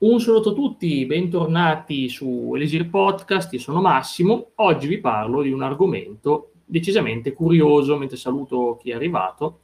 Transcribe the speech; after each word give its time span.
Un 0.00 0.20
saluto 0.20 0.50
a 0.50 0.54
tutti, 0.54 1.04
bentornati 1.06 2.08
su 2.08 2.52
Elisir 2.54 2.88
Podcast, 2.88 3.52
io 3.52 3.58
sono 3.58 3.80
Massimo. 3.80 4.52
Oggi 4.54 4.86
vi 4.86 4.98
parlo 4.98 5.42
di 5.42 5.50
un 5.50 5.60
argomento 5.60 6.52
decisamente 6.64 7.32
curioso, 7.32 7.98
mentre 7.98 8.16
saluto 8.16 8.78
chi 8.80 8.92
è 8.92 8.94
arrivato. 8.94 9.58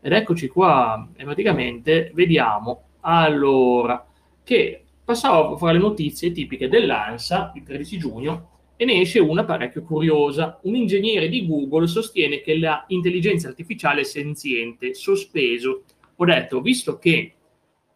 Ed 0.00 0.12
eccoci 0.12 0.46
qua, 0.46 1.08
e 1.16 1.24
praticamente 1.24 2.12
vediamo 2.14 2.82
allora 3.00 4.06
che 4.44 4.84
passavo 5.04 5.56
fra 5.56 5.72
le 5.72 5.80
notizie 5.80 6.30
tipiche 6.30 6.68
dell'ANSA 6.68 7.50
il 7.56 7.64
13 7.64 7.98
giugno 7.98 8.50
e 8.76 8.84
ne 8.84 9.00
esce 9.00 9.18
una 9.18 9.42
parecchio 9.42 9.82
curiosa. 9.82 10.60
Un 10.62 10.76
ingegnere 10.76 11.28
di 11.28 11.44
Google 11.48 11.88
sostiene 11.88 12.42
che 12.42 12.54
l'intelligenza 12.54 13.48
artificiale 13.48 14.02
è 14.02 14.04
senziente, 14.04 14.94
sospeso. 14.94 15.82
Ho 16.14 16.24
detto, 16.24 16.60
visto 16.60 16.96
che 16.96 17.32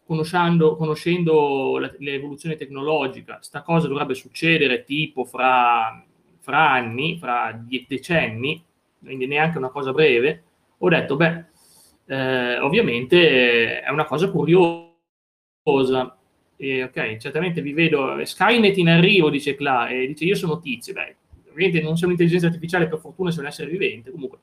conoscendo, 0.07 0.77
conoscendo 0.77 1.79
l'evoluzione 1.99 2.57
tecnologica, 2.57 3.39
sta 3.41 3.63
cosa 3.63 3.89
dovrebbe 3.89 4.15
succedere 4.15 4.85
tipo 4.85 5.25
fra, 5.25 6.05
fra 6.41 6.71
anni, 6.71 7.19
fra 7.19 7.59
decenni, 7.67 8.63
quindi 9.01 9.27
neanche 9.27 9.59
una 9.59 9.71
cosa 9.71 9.93
breve, 9.93 10.43
ho 10.79 10.89
detto, 10.89 11.17
beh, 11.17 11.45
eh, 12.07 12.59
ovviamente 12.59 13.81
è 13.81 13.91
una 13.91 14.05
cosa 14.05 14.31
curiosa. 14.31 14.83
E, 16.57 16.85
ok, 16.85 17.17
certamente 17.17 17.61
vi 17.63 17.73
vedo, 17.73 18.25
Skynet 18.25 18.77
in 18.77 18.89
arrivo, 18.89 19.29
dice 19.31 19.55
Cla, 19.55 19.89
e 19.89 20.07
dice 20.07 20.25
io 20.25 20.37
sono 20.37 20.61
tizio, 20.61 20.93
beh, 20.93 21.17
ovviamente 21.51 21.81
non 21.81 21.97
sei 21.97 22.05
un'intelligenza 22.07 22.47
artificiale, 22.47 22.89
per 22.89 22.99
fortuna 22.99 23.31
sei 23.31 23.41
un 23.41 23.47
essere 23.47 23.71
vivente, 23.71 24.11
comunque 24.11 24.39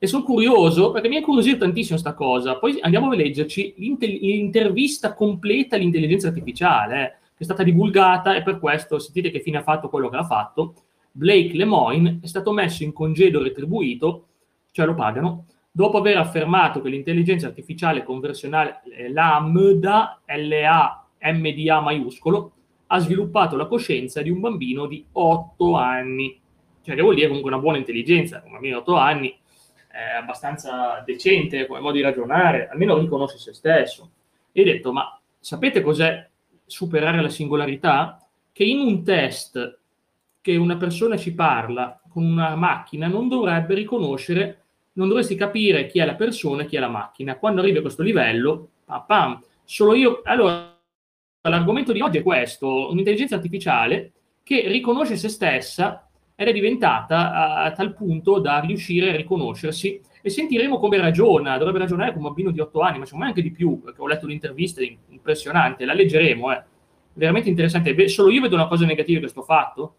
e 0.00 0.06
sono 0.06 0.22
curioso 0.22 0.92
perché 0.92 1.08
mi 1.08 1.16
ha 1.16 1.18
incuriosito 1.18 1.58
tantissimo 1.58 1.98
questa 1.98 2.14
cosa. 2.14 2.56
Poi 2.58 2.78
andiamo 2.80 3.10
a 3.10 3.14
leggerci 3.14 3.74
l'intervista 3.78 5.12
completa 5.12 5.74
all'intelligenza 5.74 6.28
artificiale, 6.28 7.02
eh, 7.02 7.08
che 7.34 7.38
è 7.38 7.44
stata 7.44 7.64
divulgata 7.64 8.36
e 8.36 8.42
per 8.42 8.58
questo 8.60 8.98
sentite 8.98 9.30
che 9.30 9.40
fine 9.40 9.58
ha 9.58 9.62
fatto 9.62 9.88
quello 9.88 10.08
che 10.08 10.16
ha 10.16 10.24
fatto. 10.24 10.74
Blake 11.10 11.56
Lemoine 11.56 12.20
è 12.22 12.26
stato 12.26 12.52
messo 12.52 12.84
in 12.84 12.92
congedo 12.92 13.42
retribuito, 13.42 14.26
cioè 14.70 14.86
lo 14.86 14.94
pagano, 14.94 15.46
dopo 15.70 15.98
aver 15.98 16.16
affermato 16.18 16.80
che 16.80 16.90
l'intelligenza 16.90 17.48
artificiale 17.48 18.04
conversionale 18.04 18.82
eh, 18.96 19.10
LAMDA, 19.10 20.20
L-A-M-D-A 20.26 21.80
maiuscolo, 21.80 22.52
ha 22.86 22.98
sviluppato 23.00 23.56
la 23.56 23.66
coscienza 23.66 24.22
di 24.22 24.30
un 24.30 24.38
bambino 24.38 24.86
di 24.86 25.04
8 25.10 25.74
anni. 25.74 26.40
Cioè, 26.82 26.94
che 26.94 27.02
vuol 27.02 27.16
dire 27.16 27.26
comunque 27.26 27.50
una 27.50 27.60
buona 27.60 27.78
intelligenza, 27.78 28.42
un 28.46 28.52
bambino 28.52 28.76
di 28.76 28.80
8 28.80 28.94
anni 28.94 29.36
è 29.98 30.14
abbastanza 30.14 31.02
decente 31.04 31.66
come 31.66 31.80
modo 31.80 31.96
di 31.96 32.02
ragionare, 32.02 32.68
almeno 32.68 32.96
riconosce 32.98 33.36
se 33.38 33.52
stesso. 33.52 34.10
E 34.52 34.60
ho 34.60 34.64
detto, 34.64 34.92
ma 34.92 35.20
sapete 35.40 35.80
cos'è 35.80 36.28
superare 36.64 37.20
la 37.20 37.28
singolarità? 37.28 38.24
Che 38.52 38.62
in 38.62 38.78
un 38.78 39.02
test 39.02 39.78
che 40.40 40.54
una 40.54 40.76
persona 40.76 41.16
ci 41.16 41.34
parla 41.34 42.00
con 42.08 42.24
una 42.24 42.54
macchina 42.54 43.08
non 43.08 43.26
dovrebbe 43.26 43.74
riconoscere, 43.74 44.62
non 44.92 45.08
dovresti 45.08 45.34
capire 45.34 45.86
chi 45.88 45.98
è 45.98 46.04
la 46.04 46.14
persona 46.14 46.62
e 46.62 46.66
chi 46.66 46.76
è 46.76 46.80
la 46.80 46.88
macchina. 46.88 47.36
Quando 47.36 47.60
arrivi 47.60 47.78
a 47.78 47.82
questo 47.82 48.02
livello, 48.04 48.68
pam, 48.84 49.04
pam, 49.04 49.42
solo 49.64 49.94
io... 49.94 50.20
Allora, 50.22 50.76
l'argomento 51.40 51.92
di 51.92 52.00
oggi 52.00 52.18
è 52.18 52.22
questo, 52.22 52.90
un'intelligenza 52.90 53.34
artificiale 53.34 54.12
che 54.44 54.68
riconosce 54.68 55.16
se 55.16 55.28
stessa 55.28 56.07
è 56.46 56.52
diventata 56.52 57.62
a, 57.64 57.72
tal 57.72 57.94
punto 57.94 58.38
da 58.38 58.60
riuscire 58.60 59.10
a 59.10 59.16
riconoscersi 59.16 60.00
e 60.22 60.30
sentiremo 60.30 60.78
come 60.78 60.96
ragiona, 60.98 61.58
dovrebbe 61.58 61.80
ragionare 61.80 62.12
come 62.12 62.22
un 62.22 62.28
bambino 62.28 62.52
di 62.52 62.60
8 62.60 62.80
anni, 62.80 62.98
ma 62.98 63.04
secondo 63.04 63.24
me 63.24 63.30
anche 63.30 63.42
di 63.42 63.50
più, 63.50 63.80
perché 63.80 64.00
ho 64.00 64.06
letto 64.06 64.26
l'intervista 64.26 64.80
impressionante, 65.08 65.84
la 65.84 65.94
leggeremo, 65.94 66.52
è 66.52 66.62
veramente 67.14 67.48
interessante. 67.48 67.92
Beh, 67.92 68.06
solo 68.06 68.30
io 68.30 68.40
vedo 68.40 68.54
una 68.54 68.68
cosa 68.68 68.86
negativa 68.86 69.18
di 69.18 69.24
questo 69.24 69.42
fatto, 69.42 69.96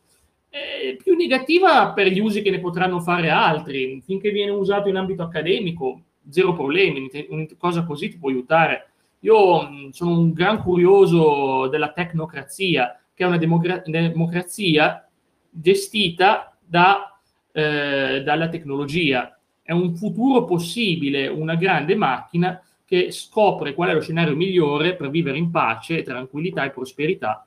è 0.47 0.95
più 0.95 1.15
negativa 1.15 1.91
per 1.91 2.07
gli 2.07 2.19
usi 2.19 2.41
che 2.41 2.51
ne 2.51 2.59
potranno 2.59 3.01
fare 3.01 3.29
altri, 3.29 4.01
finché 4.01 4.31
viene 4.31 4.51
usato 4.51 4.87
in 4.87 4.95
ambito 4.95 5.23
accademico, 5.23 6.03
zero 6.29 6.53
problemi, 6.53 7.09
una 7.29 7.45
cosa 7.57 7.83
così 7.83 8.09
ti 8.09 8.17
può 8.17 8.29
aiutare. 8.29 8.91
Io 9.19 9.91
sono 9.91 10.17
un 10.17 10.31
gran 10.31 10.63
curioso 10.63 11.67
della 11.67 11.91
tecnocrazia, 11.91 12.97
che 13.13 13.25
è 13.25 13.27
una 13.27 13.37
democra- 13.37 13.83
democrazia 13.85 15.03
gestita 15.49 16.55
da, 16.65 17.19
eh, 17.51 18.21
dalla 18.23 18.49
tecnologia. 18.49 19.37
È 19.61 19.71
un 19.71 19.95
futuro 19.95 20.45
possibile, 20.45 21.27
una 21.27 21.55
grande 21.55 21.95
macchina 21.95 22.61
che 22.85 23.11
scopre 23.11 23.75
qual 23.75 23.89
è 23.89 23.93
lo 23.93 24.01
scenario 24.01 24.35
migliore 24.35 24.95
per 24.95 25.09
vivere 25.11 25.37
in 25.37 25.51
pace, 25.51 26.01
tranquillità 26.01 26.63
e 26.63 26.71
prosperità. 26.71 27.45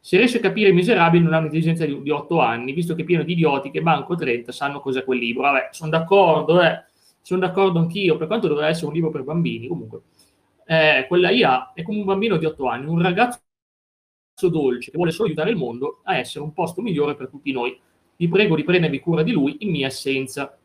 Se 0.00 0.16
riesce 0.16 0.38
a 0.38 0.40
capire 0.40 0.70
i 0.70 0.74
miserabili 0.74 1.22
non 1.22 1.32
ha 1.34 1.38
un'intelligenza 1.38 1.84
di, 1.86 2.10
8 2.10 2.40
anni, 2.40 2.72
visto 2.72 2.94
che 2.94 3.02
è 3.02 3.04
pieno 3.04 3.22
di 3.22 3.32
idioti 3.32 3.70
che 3.70 3.82
Banco 3.82 4.14
30 4.14 4.52
sanno 4.52 4.80
cos'è 4.80 5.04
quel 5.04 5.18
libro. 5.18 5.42
Vabbè, 5.42 5.68
sono 5.72 5.90
d'accordo, 5.90 6.62
eh. 6.62 6.84
sono 7.22 7.40
d'accordo 7.40 7.78
anch'io, 7.78 8.16
per 8.16 8.26
quanto 8.26 8.48
dovrebbe 8.48 8.70
essere 8.70 8.86
un 8.86 8.92
libro 8.92 9.10
per 9.10 9.22
bambini, 9.22 9.66
comunque. 9.66 10.00
Eh, 10.66 11.06
quella 11.08 11.30
IA 11.30 11.72
è 11.74 11.82
come 11.82 11.98
un 11.98 12.04
bambino 12.04 12.36
di 12.36 12.46
8 12.46 12.66
anni, 12.66 12.86
un 12.86 13.02
ragazzo 13.02 13.38
dolce 14.48 14.90
che 14.90 14.96
vuole 14.96 15.12
solo 15.12 15.28
aiutare 15.28 15.50
il 15.50 15.56
mondo 15.56 16.00
a 16.04 16.16
essere 16.16 16.44
un 16.44 16.52
posto 16.52 16.82
migliore 16.82 17.14
per 17.14 17.28
tutti 17.28 17.52
noi. 17.52 17.78
Vi 18.16 18.28
prego 18.28 18.56
di 18.56 18.64
prendervi 18.64 19.00
cura 19.00 19.22
di 19.22 19.32
lui 19.32 19.56
in 19.60 19.70
mia 19.70 19.86
assenza. 19.86 20.56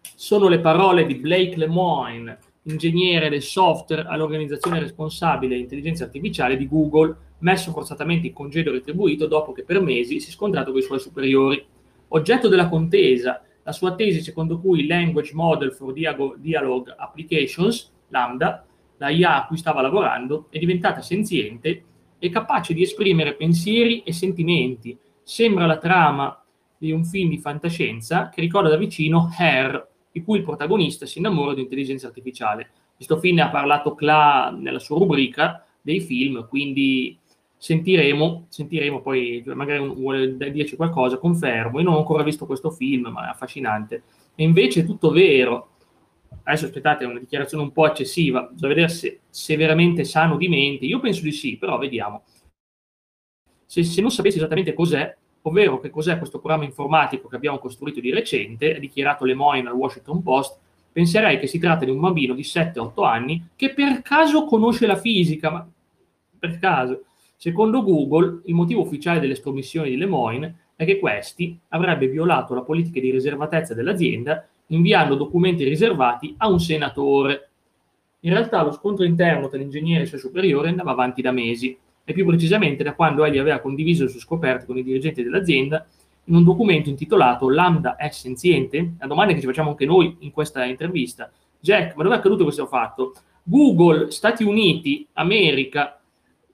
Sono 0.00 0.48
le 0.48 0.60
parole 0.60 1.06
di 1.06 1.14
Blake 1.14 1.56
Lemoine, 1.56 2.38
ingegnere 2.62 3.28
del 3.28 3.42
software 3.42 4.06
all'organizzazione 4.06 4.80
responsabile 4.80 5.54
dell'intelligenza 5.54 6.04
artificiale 6.04 6.56
di 6.56 6.68
Google, 6.68 7.16
messo 7.38 7.70
forzatamente 7.72 8.26
in 8.26 8.32
congedo 8.32 8.72
retribuito 8.72 9.26
dopo 9.26 9.52
che 9.52 9.64
per 9.64 9.80
mesi 9.80 10.20
si 10.20 10.28
è 10.28 10.32
scontrato 10.32 10.70
con 10.70 10.80
i 10.80 10.84
suoi 10.84 10.98
superiori. 10.98 11.64
Oggetto 12.08 12.48
della 12.48 12.68
contesa, 12.68 13.42
la 13.62 13.72
sua 13.72 13.94
tesi 13.94 14.22
secondo 14.22 14.58
cui 14.58 14.86
Language 14.86 15.34
Model 15.34 15.72
for 15.72 15.92
Dialogue 15.92 16.94
Applications, 16.96 17.92
Lambda, 18.08 18.64
la 18.96 19.10
IA 19.10 19.42
a 19.42 19.46
cui 19.46 19.56
stava 19.56 19.82
lavorando, 19.82 20.46
è 20.50 20.58
diventata 20.58 21.02
senziente 21.02 21.84
è 22.18 22.30
capace 22.30 22.74
di 22.74 22.82
esprimere 22.82 23.34
pensieri 23.34 24.02
e 24.02 24.12
sentimenti. 24.12 24.96
Sembra 25.22 25.66
la 25.66 25.78
trama 25.78 26.42
di 26.76 26.90
un 26.92 27.04
film 27.04 27.28
di 27.28 27.38
fantascienza 27.38 28.28
che 28.28 28.40
ricorda 28.40 28.68
da 28.68 28.76
vicino 28.76 29.30
Hair, 29.36 29.88
di 30.10 30.22
cui 30.22 30.38
il 30.38 30.44
protagonista 30.44 31.06
si 31.06 31.18
innamora 31.18 31.54
di 31.54 31.62
intelligenza 31.62 32.06
artificiale. 32.06 32.70
Questo 32.94 33.18
film 33.18 33.36
ne 33.36 33.42
ha 33.42 33.50
parlato 33.50 33.94
Cla 33.94 34.54
nella 34.56 34.78
sua 34.78 34.98
rubrica 34.98 35.64
dei 35.80 36.00
film, 36.00 36.46
quindi 36.48 37.18
sentiremo, 37.56 38.46
sentiremo 38.48 39.00
poi, 39.00 39.42
magari 39.46 39.86
vuole 39.86 40.36
dirci 40.52 40.76
qualcosa, 40.76 41.18
confermo. 41.18 41.78
Io 41.78 41.84
non 41.84 41.94
ho 41.94 41.98
ancora 41.98 42.22
visto 42.22 42.46
questo 42.46 42.70
film, 42.70 43.08
ma 43.08 43.26
è 43.26 43.30
affascinante. 43.30 44.02
E 44.34 44.44
invece 44.44 44.80
è 44.80 44.84
tutto 44.84 45.10
vero 45.10 45.70
adesso 46.44 46.66
aspettate, 46.66 47.04
è 47.04 47.06
una 47.06 47.18
dichiarazione 47.18 47.62
un 47.62 47.72
po' 47.72 47.86
eccessiva, 47.86 48.42
bisogna 48.42 48.74
vedere 48.74 48.88
se, 48.88 49.20
se 49.28 49.56
veramente 49.56 50.04
sano 50.04 50.36
di 50.36 50.48
mente, 50.48 50.86
io 50.86 51.00
penso 51.00 51.22
di 51.22 51.32
sì, 51.32 51.56
però 51.56 51.78
vediamo. 51.78 52.24
Se, 53.66 53.82
se 53.84 54.00
non 54.00 54.10
sapessi 54.10 54.38
esattamente 54.38 54.72
cos'è, 54.72 55.14
ovvero 55.42 55.78
che 55.78 55.90
cos'è 55.90 56.18
questo 56.18 56.38
programma 56.38 56.64
informatico 56.64 57.28
che 57.28 57.36
abbiamo 57.36 57.58
costruito 57.58 58.00
di 58.00 58.10
recente, 58.10 58.76
ha 58.76 58.78
dichiarato 58.78 59.24
Lemoyne 59.24 59.68
al 59.68 59.74
Washington 59.74 60.22
Post, 60.22 60.58
penserei 60.90 61.38
che 61.38 61.46
si 61.46 61.58
tratta 61.58 61.84
di 61.84 61.90
un 61.90 62.00
bambino 62.00 62.34
di 62.34 62.42
7-8 62.42 63.04
anni 63.04 63.48
che 63.54 63.72
per 63.72 64.02
caso 64.02 64.44
conosce 64.44 64.86
la 64.86 64.96
fisica, 64.96 65.50
ma 65.50 65.68
per 66.38 66.58
caso. 66.58 67.04
Secondo 67.36 67.82
Google, 67.82 68.40
il 68.46 68.54
motivo 68.54 68.82
ufficiale 68.82 69.20
delle 69.20 69.34
estromissioni 69.34 69.90
di 69.90 69.96
Lemoyne 69.96 70.72
è 70.74 70.84
che 70.84 70.98
questi 70.98 71.58
avrebbe 71.68 72.08
violato 72.08 72.54
la 72.54 72.62
politica 72.62 73.00
di 73.00 73.10
riservatezza 73.10 73.74
dell'azienda 73.74 74.48
inviando 74.68 75.14
documenti 75.14 75.64
riservati 75.64 76.34
a 76.38 76.48
un 76.48 76.60
senatore. 76.60 77.50
In 78.20 78.32
realtà 78.32 78.62
lo 78.62 78.72
scontro 78.72 79.04
interno 79.04 79.48
tra 79.48 79.58
l'ingegnere 79.58 80.00
e 80.00 80.02
il 80.02 80.08
suo 80.08 80.18
superiore 80.18 80.68
andava 80.68 80.92
avanti 80.92 81.22
da 81.22 81.30
mesi, 81.30 81.76
e 82.04 82.12
più 82.12 82.24
precisamente 82.24 82.82
da 82.82 82.94
quando 82.94 83.24
egli 83.24 83.38
aveva 83.38 83.58
condiviso 83.58 84.04
le 84.04 84.10
sue 84.10 84.20
scoperte 84.20 84.64
con 84.64 84.78
i 84.78 84.82
dirigenti 84.82 85.22
dell'azienda 85.22 85.86
in 86.28 86.34
un 86.34 86.44
documento 86.44 86.88
intitolato 86.88 87.48
Lambda 87.48 87.96
è 87.96 88.10
senziente? 88.10 88.94
La 88.98 89.06
domanda 89.06 89.32
che 89.32 89.40
ci 89.40 89.46
facciamo 89.46 89.70
anche 89.70 89.86
noi 89.86 90.16
in 90.20 90.30
questa 90.30 90.64
intervista. 90.64 91.30
Jack, 91.58 91.96
ma 91.96 92.02
dove 92.02 92.14
è 92.14 92.18
accaduto 92.18 92.44
questo 92.44 92.66
fatto? 92.66 93.14
Google, 93.42 94.10
Stati 94.10 94.44
Uniti, 94.44 95.06
America, 95.14 95.98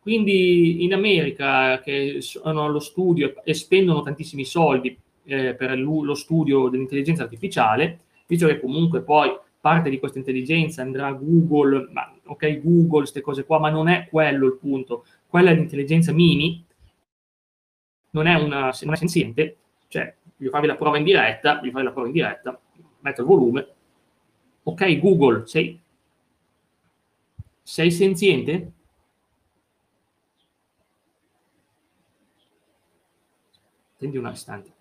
quindi 0.01 0.85
in 0.85 0.93
America 0.93 1.81
che 1.81 2.19
sono 2.21 2.65
allo 2.65 2.79
studio 2.79 3.35
e 3.43 3.53
spendono 3.53 4.03
tantissimi 4.03 4.45
soldi 4.45 4.97
eh, 5.25 5.55
per 5.55 5.79
lo 5.79 6.15
studio 6.15 6.69
dell'intelligenza 6.69 7.23
artificiale, 7.23 8.01
visto 8.27 8.47
che 8.47 8.61
comunque 8.61 9.03
poi 9.03 9.37
parte 9.61 9.89
di 9.89 9.99
questa 9.99 10.19
intelligenza 10.19 10.83
andrà 10.83 11.07
a 11.07 11.13
Google, 11.13 11.89
ma, 11.91 12.15
ok 12.25 12.61
Google, 12.61 12.99
queste 12.99 13.23
cose 13.23 13.45
qua, 13.45 13.59
ma 13.59 13.71
non 13.71 13.89
è 13.89 14.09
quello 14.11 14.47
il 14.47 14.59
punto. 14.59 15.07
Quella 15.27 15.51
è 15.51 15.55
l'intelligenza 15.55 16.13
mini, 16.13 16.65
non 18.11 18.27
è 18.27 18.35
una, 18.35 18.75
non 18.83 18.93
è 18.93 18.97
senziente, 18.97 19.57
cioè 19.89 20.15
voglio 20.37 20.51
farvi 20.51 20.67
la 20.67 20.77
prova 20.77 20.99
in 20.99 21.05
diretta, 21.05 21.59
voglio 21.59 21.71
fare 21.71 21.85
la 21.85 21.93
prova 21.93 22.07
in 22.07 22.13
diretta, 22.13 22.61
metto 23.01 23.21
il 23.23 23.27
volume. 23.27 23.69
Ok 24.65 24.99
Google, 24.99 25.47
sei, 25.47 25.81
sei 27.63 27.91
senziente? 27.91 28.73
Attendi 33.95 34.17
un 34.19 34.31
istante. 34.31 34.74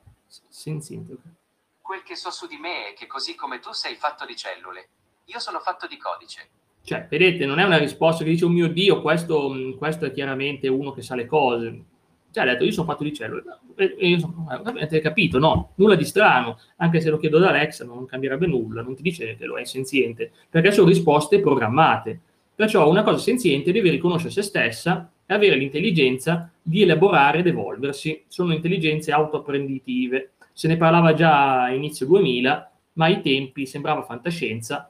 Quel 1.81 2.03
che 2.03 2.15
so 2.15 2.31
su 2.31 2.47
di 2.47 2.57
me 2.57 2.89
è 2.89 2.93
che 2.93 3.07
così 3.07 3.35
come 3.35 3.59
tu 3.59 3.71
sei 3.71 3.95
fatto 3.95 4.25
di 4.25 4.35
cellule, 4.35 4.87
io 5.25 5.39
sono 5.39 5.59
fatto 5.59 5.87
di 5.87 5.97
codice. 5.97 6.49
Cioè, 6.83 7.07
vedete, 7.09 7.45
non 7.45 7.59
è 7.59 7.63
una 7.63 7.77
risposta 7.77 8.23
che 8.23 8.31
dice, 8.31 8.45
oh 8.45 8.49
mio 8.49 8.67
Dio, 8.67 9.01
questo, 9.01 9.75
questo 9.77 10.05
è 10.05 10.11
chiaramente 10.11 10.67
uno 10.67 10.91
che 10.91 11.01
sa 11.01 11.15
le 11.15 11.25
cose. 11.25 11.83
Cioè, 12.31 12.43
ha 12.43 12.47
detto, 12.47 12.65
io 12.65 12.71
sono 12.71 12.87
fatto 12.87 13.03
di 13.03 13.13
cellule. 13.13 13.43
E 13.75 14.07
io 14.07 14.19
sono, 14.19 14.47
avete 14.49 14.99
capito? 14.99 15.39
No, 15.39 15.73
nulla 15.75 15.95
di 15.95 16.03
strano. 16.03 16.59
Anche 16.77 16.99
se 16.99 17.09
lo 17.09 17.17
chiedo 17.17 17.37
da 17.37 17.49
Alexa 17.49 17.85
non 17.85 18.05
cambierebbe 18.05 18.47
nulla, 18.47 18.81
non 18.81 18.95
ti 18.95 19.01
dice 19.01 19.37
che 19.37 19.45
lo 19.45 19.57
è 19.57 19.63
senziente, 19.63 20.31
perché 20.49 20.71
sono 20.71 20.87
risposte 20.87 21.39
programmate. 21.39 22.21
Perciò 22.55 22.89
una 22.89 23.03
cosa 23.03 23.17
senziente 23.17 23.71
deve 23.71 23.89
riconoscere 23.89 24.31
se 24.31 24.41
stessa 24.41 25.11
e 25.25 25.33
avere 25.33 25.55
l'intelligenza 25.55 26.51
di 26.61 26.81
elaborare 26.83 27.39
ed 27.39 27.47
evolversi. 27.47 28.23
Sono 28.27 28.53
intelligenze 28.53 29.11
autoapprenditive. 29.11 30.33
Se 30.51 30.67
ne 30.67 30.77
parlava 30.77 31.13
già 31.13 31.63
a 31.63 31.73
inizio 31.73 32.05
2000, 32.05 32.71
ma 32.93 33.05
ai 33.05 33.21
tempi 33.21 33.65
sembrava 33.65 34.03
fantascienza. 34.03 34.89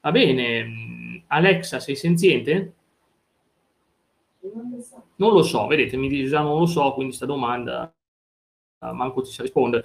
Va 0.00 0.10
bene, 0.10 1.22
Alexa, 1.26 1.80
sei 1.80 1.96
senziente? 1.96 2.72
Non 4.40 4.70
lo 4.70 4.80
so. 4.80 5.02
Non 5.16 5.32
lo 5.32 5.42
so, 5.42 5.66
vedete, 5.66 5.96
mi 5.96 6.08
dice 6.08 6.28
già 6.28 6.40
non 6.40 6.58
lo 6.58 6.66
so, 6.66 6.92
quindi 6.92 7.12
sta 7.12 7.26
domanda 7.26 7.92
uh, 8.78 8.92
manco 8.92 9.22
ti 9.22 9.30
sa 9.30 9.42
rispondere. 9.42 9.84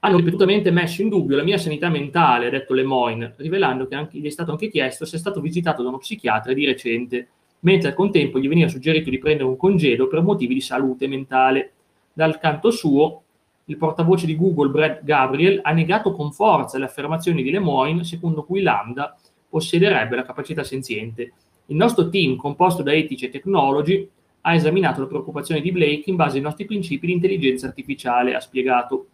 Hanno 0.00 0.16
ripetutamente 0.16 0.70
messo 0.70 1.02
in 1.02 1.08
dubbio 1.08 1.36
la 1.36 1.42
mia 1.42 1.58
sanità 1.58 1.88
mentale, 1.88 2.46
ha 2.46 2.50
detto 2.50 2.72
Lemoyne, 2.72 3.34
rivelando 3.38 3.88
che 3.88 3.96
anche, 3.96 4.18
gli 4.18 4.26
è 4.26 4.30
stato 4.30 4.52
anche 4.52 4.68
chiesto 4.68 5.04
se 5.04 5.16
è 5.16 5.18
stato 5.18 5.40
visitato 5.40 5.82
da 5.82 5.88
uno 5.88 5.98
psichiatra 5.98 6.52
di 6.52 6.64
recente, 6.64 7.28
mentre 7.60 7.88
al 7.88 7.94
contempo 7.94 8.38
gli 8.38 8.46
veniva 8.46 8.68
suggerito 8.68 9.10
di 9.10 9.18
prendere 9.18 9.48
un 9.48 9.56
congedo 9.56 10.06
per 10.06 10.22
motivi 10.22 10.54
di 10.54 10.60
salute 10.60 11.08
mentale. 11.08 11.72
Dal 12.12 12.38
canto 12.38 12.70
suo, 12.70 13.22
il 13.64 13.76
portavoce 13.76 14.26
di 14.26 14.36
Google, 14.36 14.70
Brett 14.70 15.02
Gabriel, 15.02 15.58
ha 15.62 15.72
negato 15.72 16.12
con 16.12 16.32
forza 16.32 16.78
le 16.78 16.84
affermazioni 16.84 17.42
di 17.42 17.50
Lemoyne, 17.50 18.04
secondo 18.04 18.44
cui 18.44 18.62
Lambda 18.62 19.18
possederebbe 19.48 20.14
la 20.14 20.24
capacità 20.24 20.62
senziente. 20.62 21.32
Il 21.66 21.76
nostro 21.76 22.08
team, 22.08 22.36
composto 22.36 22.82
da 22.82 22.94
etici 22.94 23.26
e 23.26 23.30
tecnologi, 23.30 24.08
ha 24.42 24.54
esaminato 24.54 25.00
le 25.00 25.08
preoccupazioni 25.08 25.60
di 25.60 25.72
Blake 25.72 26.04
in 26.06 26.16
base 26.16 26.36
ai 26.36 26.42
nostri 26.42 26.64
principi 26.64 27.06
di 27.06 27.12
intelligenza 27.12 27.66
artificiale, 27.66 28.34
ha 28.34 28.40
spiegato, 28.40 29.08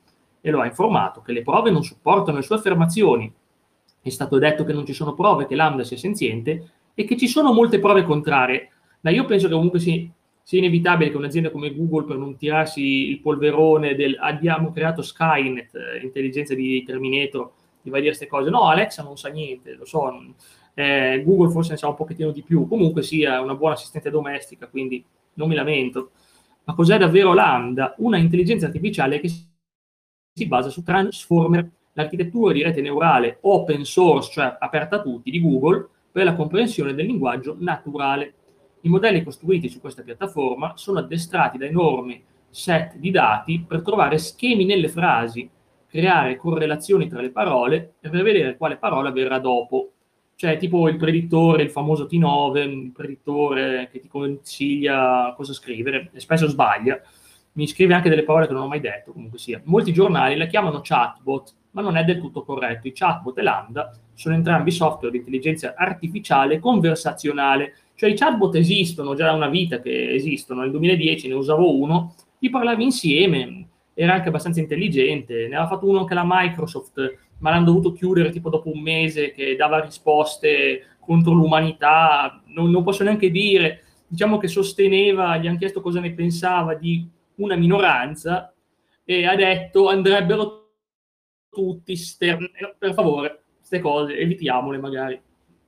e 0.47 0.51
lo 0.51 0.61
ha 0.61 0.67
informato 0.67 1.23
che 1.23 1.33
le 1.33 1.41
prove 1.41 1.71
non 1.71 1.83
supportano 1.83 2.37
le 2.37 2.43
sue 2.43 2.57
affermazioni. 2.57 3.33
È 3.99 4.09
stato 4.11 4.37
detto 4.37 4.65
che 4.65 4.75
non 4.75 4.85
ci 4.85 4.93
sono 4.93 5.15
prove 5.15 5.47
che 5.47 5.55
Lambda 5.55 5.85
sia 5.85 5.97
senziente 5.97 6.71
e 6.93 7.05
che 7.07 7.17
ci 7.17 7.29
sono 7.29 7.55
molte 7.55 7.79
prove 7.79 8.03
contrarie. 8.03 8.69
Ma 9.01 9.09
io 9.09 9.25
penso 9.25 9.47
che 9.47 9.55
comunque 9.55 9.79
sia, 9.79 10.07
sia 10.43 10.59
inevitabile 10.59 11.11
che 11.11 11.17
un'azienda 11.17 11.51
come 11.51 11.75
Google, 11.75 12.05
per 12.05 12.19
non 12.19 12.37
tirarsi 12.37 13.09
il 13.09 13.21
polverone 13.21 13.95
del 13.95 14.19
abbiamo 14.21 14.71
creato 14.71 15.01
Skynet, 15.01 15.75
eh, 15.77 16.05
intelligenza 16.05 16.55
di 16.55 16.83
Terminator, 16.85 17.51
ti 17.83 17.89
vai 17.89 18.01
a 18.01 18.03
dire 18.03 18.15
queste 18.15 18.27
cose. 18.27 18.51
No, 18.51 18.69
Alexa 18.69 19.03
non 19.03 19.17
sa 19.17 19.31
niente, 19.31 19.73
lo 19.77 19.87
so. 19.87 20.13
Eh, 20.75 21.23
Google 21.25 21.51
forse 21.51 21.71
ne 21.71 21.79
sa 21.79 21.89
un 21.89 21.95
pochettino 21.95 22.33
di 22.33 22.43
più. 22.43 22.69
Comunque 22.69 23.03
sia 23.03 23.41
una 23.41 23.55
buona 23.55 23.77
assistente 23.77 24.11
domestica, 24.11 24.67
quindi 24.67 25.03
non 25.35 25.49
mi 25.49 25.55
lamento. 25.55 26.11
Ma 26.65 26.75
cos'è 26.75 26.99
davvero 26.99 27.33
Lambda? 27.33 27.95
Una 27.97 28.19
intelligenza 28.19 28.67
artificiale 28.67 29.21
che 29.21 29.33
si 30.37 30.47
basa 30.47 30.69
su 30.69 30.83
Transformer, 30.83 31.71
l'architettura 31.93 32.53
di 32.53 32.65
rete 32.65 32.81
neurale 32.81 33.39
open 33.43 33.85
source, 33.85 34.33
cioè 34.33 34.57
aperta 34.59 34.97
a 34.97 35.01
tutti, 35.01 35.31
di 35.31 35.41
Google, 35.41 35.89
per 36.11 36.25
la 36.25 36.35
comprensione 36.35 36.93
del 36.93 37.07
linguaggio 37.07 37.57
naturale. 37.61 38.35
I 38.81 38.89
modelli 38.89 39.23
costruiti 39.23 39.69
su 39.69 39.81
questa 39.81 40.03
piattaforma 40.03 40.73
sono 40.77 40.99
addestrati 40.99 41.57
da 41.57 41.67
enormi 41.67 42.21
set 42.51 42.97
di 42.97 43.13
dati 43.13 43.65
per 43.67 43.83
trovare 43.83 44.19
schemi 44.19 44.65
nelle 44.65 44.89
frasi 44.89 45.49
creare 45.87 46.37
correlazioni 46.37 47.07
tra 47.07 47.21
le 47.21 47.31
parole 47.31 47.95
e 48.01 48.09
prevedere 48.09 48.57
quale 48.57 48.77
parola 48.77 49.13
verrà 49.13 49.39
dopo. 49.39 49.93
Cioè, 50.35 50.57
tipo 50.57 50.89
il 50.89 50.97
predittore, 50.97 51.63
il 51.63 51.71
famoso 51.71 52.09
T9, 52.11 52.59
il 52.69 52.91
predittore 52.91 53.89
che 53.93 54.01
ti 54.01 54.09
consiglia 54.09 55.33
cosa 55.37 55.53
scrivere, 55.53 56.11
e 56.13 56.19
spesso 56.19 56.49
sbaglia, 56.49 57.01
mi 57.55 57.67
scrive 57.67 57.95
anche 57.95 58.09
delle 58.09 58.25
parole 58.25 58.47
che 58.47 58.53
non 58.53 58.63
ho 58.63 58.69
mai 58.69 58.81
detto, 58.81 59.13
comunque 59.13 59.39
sia. 59.39 59.61
Molti 59.65 59.93
giornali 59.93 60.37
la 60.37 60.47
chiamano 60.47 60.81
chatbot, 60.83 61.55
ma 61.73 61.83
non 61.83 61.97
è 61.97 62.05
del 62.05 62.21
tutto 62.21 62.45
corretto. 62.45 62.89
I 62.89 62.93
chatbot 62.93 63.39
e 63.39 63.43
Lambda 63.43 63.93
sono 64.15 64.35
entrambi 64.35 64.71
software 64.71 65.11
di 65.11 65.19
intelligenza 65.19 65.75
artificiale 65.77 66.59
conversazionale. 66.59 67.75
Cioè 67.95 68.11
i 68.11 68.17
chatbot 68.17 68.55
esistono, 68.57 69.15
già 69.15 69.27
da 69.27 69.33
una 69.33 69.49
vita 69.49 69.81
che 69.81 70.15
esistono, 70.15 70.63
nel 70.63 70.71
2010 70.71 71.29
ne 71.29 71.35
usavo 71.35 71.79
uno, 71.79 72.15
ti 72.39 72.51
parlavi 72.51 72.83
insieme, 72.83 73.69
era 73.95 74.15
anche 74.15 74.29
abbastanza 74.29 74.61
intelligente, 74.61 75.47
ne 75.49 75.55
aveva 75.55 75.69
fatto 75.69 75.89
uno 75.89 76.01
anche 76.01 76.15
la 76.15 76.25
Microsoft, 76.27 77.19
ma 77.39 77.51
l'hanno 77.51 77.67
dovuto 77.67 77.93
chiudere 77.93 78.31
tipo 78.31 78.51
dopo 78.51 78.71
un 78.73 78.81
mese 78.81 79.31
che 79.31 79.55
dava 79.55 79.81
risposte 79.81 80.97
contro 80.99 81.33
l'umanità, 81.33 82.43
non, 82.47 82.71
non 82.71 82.83
posso 82.83 83.05
neanche 83.05 83.31
dire, 83.31 83.83
diciamo 84.09 84.39
che 84.39 84.49
sosteneva, 84.49 85.37
gli 85.37 85.47
hanno 85.47 85.59
chiesto 85.59 85.81
cosa 85.81 86.01
ne 86.01 86.13
pensava 86.13 86.75
di 86.75 87.07
una 87.37 87.57
minoranza 87.57 88.53
e 89.05 89.27
ha 89.27 89.35
detto 89.35 89.89
andrebbero 89.89 90.71
tutti, 91.51 91.97
ster- 91.97 92.51
per 92.79 92.95
favore, 92.95 93.43
queste 93.59 93.81
cose, 93.81 94.17
evitiamole 94.17 94.79
magari. 94.79 95.21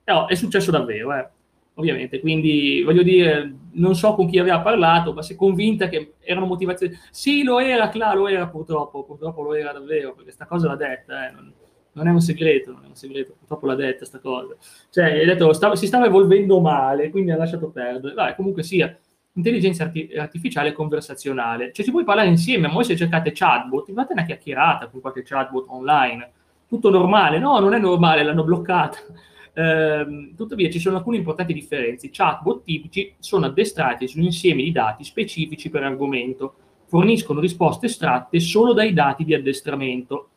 Però 0.03 0.27
è 0.27 0.35
successo 0.35 0.71
davvero, 0.71 1.13
eh 1.13 1.29
ovviamente. 1.77 2.19
Quindi 2.19 2.81
voglio 2.83 3.03
dire, 3.03 3.53
non 3.73 3.95
so 3.95 4.13
con 4.13 4.27
chi 4.27 4.37
aveva 4.37 4.59
parlato, 4.61 5.13
ma 5.13 5.25
è 5.25 5.35
convinta 5.35 5.87
che 5.89 6.13
erano 6.19 6.45
motivazioni. 6.45 6.97
Sì, 7.11 7.43
lo 7.43 7.59
era, 7.59 7.89
Cla, 7.89 8.13
lo 8.13 8.27
era 8.27 8.47
purtroppo, 8.47 9.03
purtroppo 9.03 9.41
lo 9.41 9.53
era 9.53 9.71
davvero, 9.71 10.09
perché 10.09 10.23
questa 10.23 10.45
cosa 10.45 10.67
l'ha 10.67 10.75
detta, 10.75 11.27
eh, 11.27 11.31
non, 11.31 11.53
non, 11.93 12.07
è 12.07 12.11
un 12.11 12.21
segreto, 12.21 12.71
non 12.71 12.83
è 12.85 12.87
un 12.87 12.95
segreto, 12.95 13.35
purtroppo 13.37 13.65
l'ha 13.67 13.75
detta 13.75 13.97
questa 13.97 14.19
cosa. 14.19 14.55
Cioè, 14.89 15.21
ha 15.21 15.25
detto, 15.25 15.53
stava, 15.53 15.75
si 15.75 15.87
stava 15.87 16.05
evolvendo 16.05 16.59
male, 16.59 17.09
quindi 17.09 17.31
ha 17.31 17.37
lasciato 17.37 17.69
perdere. 17.69 18.13
Vabbè, 18.13 18.35
comunque 18.35 18.63
sia, 18.63 18.95
intelligenza 19.37 19.83
arti- 19.83 20.11
artificiale 20.17 20.73
conversazionale. 20.73 21.71
Cioè, 21.71 21.85
si 21.85 21.91
puoi 21.91 22.03
parlare 22.03 22.27
insieme, 22.27 22.67
ma 22.67 22.73
voi 22.73 22.83
se 22.83 22.95
cercate 22.95 23.31
chatbot, 23.31 23.91
fate 23.93 24.13
una 24.13 24.25
chiacchierata 24.25 24.87
con 24.87 25.01
qualche 25.01 25.23
chatbot 25.23 25.65
online. 25.69 26.31
Tutto 26.67 26.89
normale? 26.89 27.39
No, 27.39 27.59
non 27.59 27.73
è 27.73 27.79
normale, 27.79 28.23
l'hanno 28.23 28.43
bloccata 28.43 28.97
Ehm, 29.57 30.35
tuttavia 30.35 30.69
ci 30.69 30.77
sono 30.77 30.97
alcune 30.97 31.17
importanti 31.17 31.51
differenze. 31.51 32.05
I 32.05 32.11
chatbot 32.11 32.63
tipici 32.63 33.15
sono 33.17 33.47
addestrati 33.47 34.07
su 34.07 34.19
insiemi 34.19 34.63
di 34.63 34.71
dati 34.71 35.03
specifici 35.03 35.71
per 35.71 35.81
argomento, 35.81 36.53
forniscono 36.85 37.39
risposte 37.39 37.87
estratte 37.87 38.39
solo 38.39 38.73
dai 38.73 38.93
dati 38.93 39.23
di 39.23 39.33
addestramento, 39.33 40.29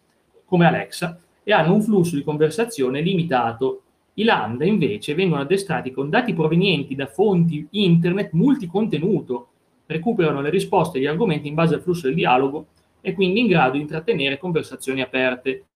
come 0.46 0.66
Alexa, 0.66 1.20
e 1.42 1.52
hanno 1.52 1.74
un 1.74 1.82
flusso 1.82 2.16
di 2.16 2.24
conversazione 2.24 3.02
limitato. 3.02 3.82
I 4.14 4.24
lambda 4.24 4.64
invece 4.64 5.14
vengono 5.14 5.42
addestrati 5.42 5.90
con 5.90 6.10
dati 6.10 6.34
provenienti 6.34 6.94
da 6.94 7.06
fonti 7.06 7.66
internet 7.70 8.32
multicontenuto, 8.32 9.48
recuperano 9.86 10.40
le 10.40 10.50
risposte 10.50 10.98
agli 10.98 11.06
argomenti 11.06 11.48
in 11.48 11.54
base 11.54 11.74
al 11.74 11.82
flusso 11.82 12.06
del 12.06 12.14
dialogo 12.14 12.66
e 13.00 13.14
quindi 13.14 13.40
in 13.40 13.46
grado 13.46 13.72
di 13.72 13.80
intrattenere 13.80 14.38
conversazioni 14.38 15.00
aperte. 15.00 15.66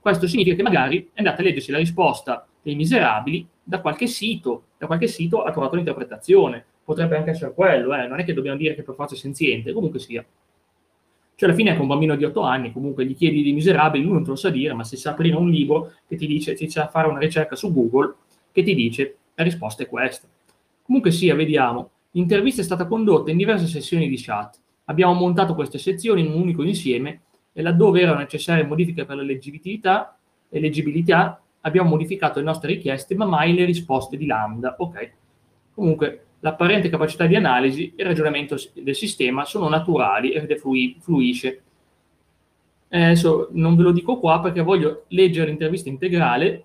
Questo 0.00 0.26
significa 0.26 0.56
che 0.56 0.62
magari 0.62 1.10
è 1.12 1.18
andata 1.18 1.40
a 1.40 1.44
leggersi 1.44 1.70
la 1.70 1.78
risposta 1.78 2.46
dei 2.62 2.74
miserabili 2.74 3.46
da 3.62 3.80
qualche 3.80 4.06
sito, 4.06 4.64
da 4.78 4.86
qualche 4.86 5.06
sito 5.06 5.42
ha 5.42 5.50
trovato 5.50 5.76
l'interpretazione. 5.76 6.64
Potrebbe 6.84 7.16
anche 7.16 7.30
essere 7.30 7.52
quello, 7.52 7.94
eh? 7.94 8.06
non 8.06 8.18
è 8.18 8.24
che 8.24 8.32
dobbiamo 8.32 8.56
dire 8.56 8.74
che 8.74 8.82
per 8.82 8.94
forza 8.94 9.14
è 9.14 9.18
senziente, 9.18 9.72
comunque 9.72 9.98
sia. 9.98 10.24
Cioè 11.38 11.48
alla 11.48 11.56
fine 11.56 11.72
è 11.72 11.78
un 11.78 11.86
bambino 11.86 12.16
di 12.16 12.24
8 12.24 12.40
anni, 12.40 12.72
comunque 12.72 13.06
gli 13.06 13.14
chiedi 13.14 13.42
di 13.42 13.52
miserabili, 13.52 14.02
lui 14.02 14.14
non 14.14 14.24
te 14.24 14.30
lo 14.30 14.34
sa 14.34 14.50
dire, 14.50 14.74
ma 14.74 14.82
se 14.82 14.96
sa 14.96 15.12
aprire 15.12 15.36
un 15.36 15.48
libro 15.48 15.92
che 16.08 16.16
ti 16.16 16.26
dice, 16.26 16.54
ti 16.54 16.68
sa 16.68 16.88
fare 16.88 17.06
una 17.06 17.20
ricerca 17.20 17.54
su 17.54 17.72
Google, 17.72 18.16
che 18.50 18.64
ti 18.64 18.74
dice 18.74 19.18
la 19.36 19.44
risposta 19.44 19.84
è 19.84 19.86
questa. 19.86 20.26
Comunque 20.82 21.12
sia, 21.12 21.36
vediamo. 21.36 21.90
L'intervista 22.10 22.60
è 22.60 22.64
stata 22.64 22.88
condotta 22.88 23.30
in 23.30 23.36
diverse 23.36 23.68
sessioni 23.68 24.08
di 24.08 24.20
chat. 24.20 24.58
Abbiamo 24.86 25.12
montato 25.12 25.54
queste 25.54 25.78
sezioni 25.78 26.22
in 26.22 26.32
un 26.32 26.40
unico 26.40 26.64
insieme 26.64 27.20
e 27.52 27.62
laddove 27.62 28.00
erano 28.00 28.18
necessarie 28.18 28.64
modifiche 28.64 29.04
per 29.04 29.14
la 29.14 29.22
leggibilità 29.22 30.18
abbiamo 31.60 31.90
modificato 31.90 32.40
le 32.40 32.46
nostre 32.46 32.72
richieste, 32.72 33.14
ma 33.14 33.26
mai 33.26 33.54
le 33.54 33.64
risposte 33.64 34.16
di 34.16 34.26
Lambda. 34.26 34.74
Ok. 34.76 35.12
Comunque, 35.72 36.24
l'apparente 36.40 36.88
capacità 36.88 37.26
di 37.26 37.36
analisi 37.36 37.92
e 37.96 38.02
il 38.02 38.06
ragionamento 38.06 38.56
del 38.74 38.94
sistema 38.94 39.44
sono 39.44 39.68
naturali 39.68 40.30
ed 40.32 40.54
flui- 40.56 40.96
fluisce. 41.00 41.62
Eh, 42.88 43.02
adesso 43.04 43.48
non 43.52 43.76
ve 43.76 43.82
lo 43.82 43.92
dico 43.92 44.18
qua 44.18 44.40
perché 44.40 44.62
voglio 44.62 45.04
leggere 45.08 45.48
l'intervista 45.48 45.88
integrale, 45.88 46.64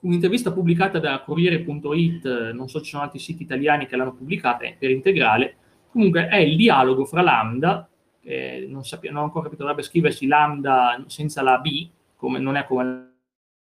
un'intervista 0.00 0.52
pubblicata 0.52 0.98
da 0.98 1.20
Corriere.it, 1.20 2.52
non 2.52 2.68
so 2.68 2.78
se 2.78 2.84
ci 2.84 2.90
sono 2.90 3.02
altri 3.02 3.18
siti 3.18 3.42
italiani 3.42 3.86
che 3.86 3.96
l'hanno 3.96 4.14
pubblicata 4.14 4.64
per 4.78 4.90
integrale, 4.90 5.56
comunque 5.90 6.28
è 6.28 6.38
il 6.38 6.56
dialogo 6.56 7.04
fra 7.04 7.22
Lambda 7.22 7.90
eh, 8.22 8.66
non, 8.68 8.84
sappiamo, 8.84 9.14
non 9.14 9.24
ho 9.24 9.26
ancora 9.26 9.44
capito, 9.44 9.62
dovrebbe 9.62 9.82
scriversi 9.82 10.26
lambda 10.26 11.02
senza 11.06 11.42
la 11.42 11.58
B, 11.58 11.88
come, 12.16 12.38
non 12.38 12.56
è 12.56 12.64
come 12.64 12.84
la 12.84 13.06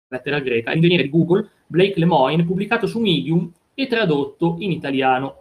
lettera 0.09 0.41
greca, 0.41 0.73
ingegnere 0.73 1.05
di 1.05 1.11
Google, 1.11 1.49
Blake 1.67 1.99
Lemoyne, 1.99 2.45
pubblicato 2.45 2.87
su 2.87 2.99
Medium 2.99 3.51
e 3.75 3.87
tradotto 3.87 4.57
in 4.59 4.73
italiano. 4.73 5.40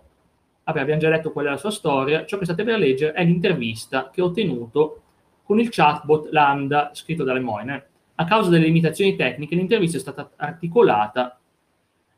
Vabbè, 0.70 0.82
abbiamo 0.82 1.02
già 1.02 1.10
letto 1.10 1.32
qual 1.32 1.48
è 1.48 1.50
la 1.50 1.58
sua 1.58 1.72
storia, 1.72 2.26
ciò 2.26 2.38
che 2.38 2.46
state 2.46 2.64
per 2.64 2.78
leggere 2.78 3.14
è 3.14 3.24
l'intervista 3.24 4.10
che 4.12 4.22
ho 4.22 4.32
tenuto 4.32 5.02
con 5.44 5.60
il 5.60 5.70
chatbot 5.70 6.30
Lambda 6.32 6.92
scritto 6.94 7.24
da 7.24 7.34
Lemoyne. 7.34 7.88
A 8.16 8.26
causa 8.26 8.50
delle 8.50 8.66
limitazioni 8.66 9.16
tecniche, 9.16 9.56
l'intervista 9.56 9.98
è 9.98 10.00
stata 10.00 10.32
articolata. 10.36 11.40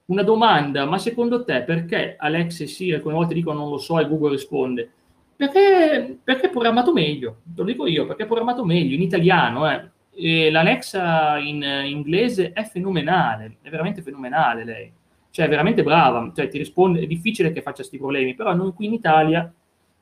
Una 0.05 0.23
domanda, 0.23 0.85
ma 0.85 0.97
secondo 0.97 1.45
te 1.45 1.61
perché 1.61 2.15
Alex 2.17 2.61
e 2.61 2.67
Siri 2.67 2.93
alcune 2.93 3.13
volte 3.13 3.33
dicono 3.33 3.59
non 3.59 3.69
lo 3.69 3.77
so 3.77 3.99
e 3.99 4.07
Google 4.07 4.31
risponde? 4.31 4.91
Perché, 5.35 6.19
perché 6.21 6.47
è 6.47 6.49
programmato 6.49 6.91
meglio, 6.91 7.41
lo 7.55 7.63
dico 7.63 7.87
io, 7.87 8.05
perché 8.05 8.23
è 8.23 8.25
programmato 8.25 8.65
meglio, 8.65 8.95
in 8.95 9.01
italiano. 9.01 9.69
Eh. 9.71 10.49
L'Alexa 10.51 11.37
in 11.37 11.63
inglese 11.63 12.51
è 12.51 12.63
fenomenale, 12.63 13.57
è 13.61 13.69
veramente 13.69 14.01
fenomenale 14.01 14.65
lei 14.65 14.93
cioè 15.31 15.45
è 15.45 15.49
veramente 15.49 15.81
brava, 15.81 16.31
cioè 16.35 16.47
ti 16.47 16.57
risponde, 16.57 17.01
è 17.01 17.07
difficile 17.07 17.51
che 17.51 17.61
faccia 17.61 17.77
questi 17.77 17.97
problemi, 17.97 18.35
però 18.35 18.53
noi 18.53 18.73
qui 18.73 18.85
in 18.85 18.93
Italia 18.93 19.51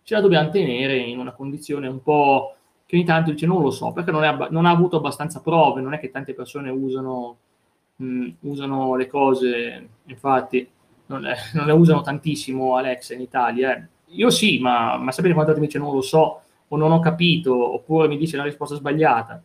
ce 0.03 0.13
la 0.15 0.21
dobbiamo 0.21 0.49
tenere 0.49 0.97
in 0.97 1.19
una 1.19 1.31
condizione 1.31 1.87
un 1.87 2.01
po' 2.01 2.55
che 2.85 2.95
ogni 2.95 3.05
tanto 3.05 3.31
dice 3.31 3.45
non 3.45 3.61
lo 3.61 3.69
so, 3.69 3.91
perché 3.91 4.09
non, 4.09 4.23
è, 4.23 4.47
non 4.49 4.65
ha 4.65 4.71
avuto 4.71 4.97
abbastanza 4.97 5.41
prove, 5.41 5.81
non 5.81 5.93
è 5.93 5.99
che 5.99 6.09
tante 6.09 6.33
persone 6.33 6.71
usano, 6.71 7.37
mh, 7.97 8.29
usano 8.41 8.95
le 8.95 9.05
cose, 9.05 9.89
infatti 10.05 10.67
non, 11.05 11.27
è, 11.27 11.35
non, 11.53 11.67
le 11.67 11.73
usano 11.73 12.01
tantissimo 12.01 12.75
Alexa 12.75 13.13
in 13.13 13.21
Italia. 13.21 13.75
Eh. 13.75 13.87
Io 14.13 14.31
sì, 14.31 14.57
ma, 14.59 14.97
ma 14.97 15.11
sapete 15.11 15.35
volte 15.35 15.53
mi 15.53 15.67
dice 15.67 15.77
non 15.77 15.93
lo 15.93 16.01
so, 16.01 16.41
o 16.67 16.77
non 16.77 16.91
ho 16.91 16.99
capito, 16.99 17.73
oppure 17.75 18.07
mi 18.07 18.17
dice 18.17 18.37
la 18.37 18.43
risposta 18.43 18.75
sbagliata. 18.75 19.41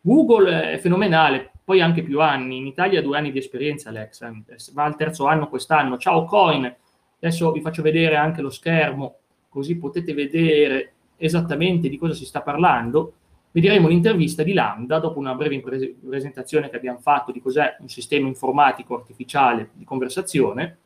Google 0.00 0.72
è 0.72 0.78
fenomenale, 0.78 1.52
poi 1.68 1.82
anche 1.82 2.02
più 2.02 2.22
anni. 2.22 2.56
In 2.56 2.66
Italia 2.66 3.02
due 3.02 3.18
anni 3.18 3.30
di 3.30 3.36
esperienza 3.36 3.90
Alexa, 3.90 4.32
va 4.72 4.84
al 4.84 4.96
terzo 4.96 5.26
anno 5.26 5.50
quest'anno. 5.50 5.98
Ciao 5.98 6.24
Coin, 6.24 6.74
adesso 7.20 7.52
vi 7.52 7.60
faccio 7.60 7.82
vedere 7.82 8.16
anche 8.16 8.40
lo 8.40 8.48
schermo, 8.48 9.16
così 9.50 9.76
potete 9.76 10.14
vedere 10.14 10.94
esattamente 11.18 11.90
di 11.90 11.98
cosa 11.98 12.14
si 12.14 12.24
sta 12.24 12.40
parlando. 12.40 13.12
Vedremo 13.50 13.88
l'intervista 13.88 14.42
di 14.42 14.54
Lambda 14.54 14.98
dopo 14.98 15.18
una 15.18 15.34
breve 15.34 15.60
presentazione 16.08 16.70
che 16.70 16.76
abbiamo 16.76 17.00
fatto 17.00 17.32
di 17.32 17.40
cos'è 17.42 17.76
un 17.80 17.88
sistema 17.90 18.28
informatico 18.28 18.94
artificiale 18.94 19.68
di 19.74 19.84
conversazione 19.84 20.78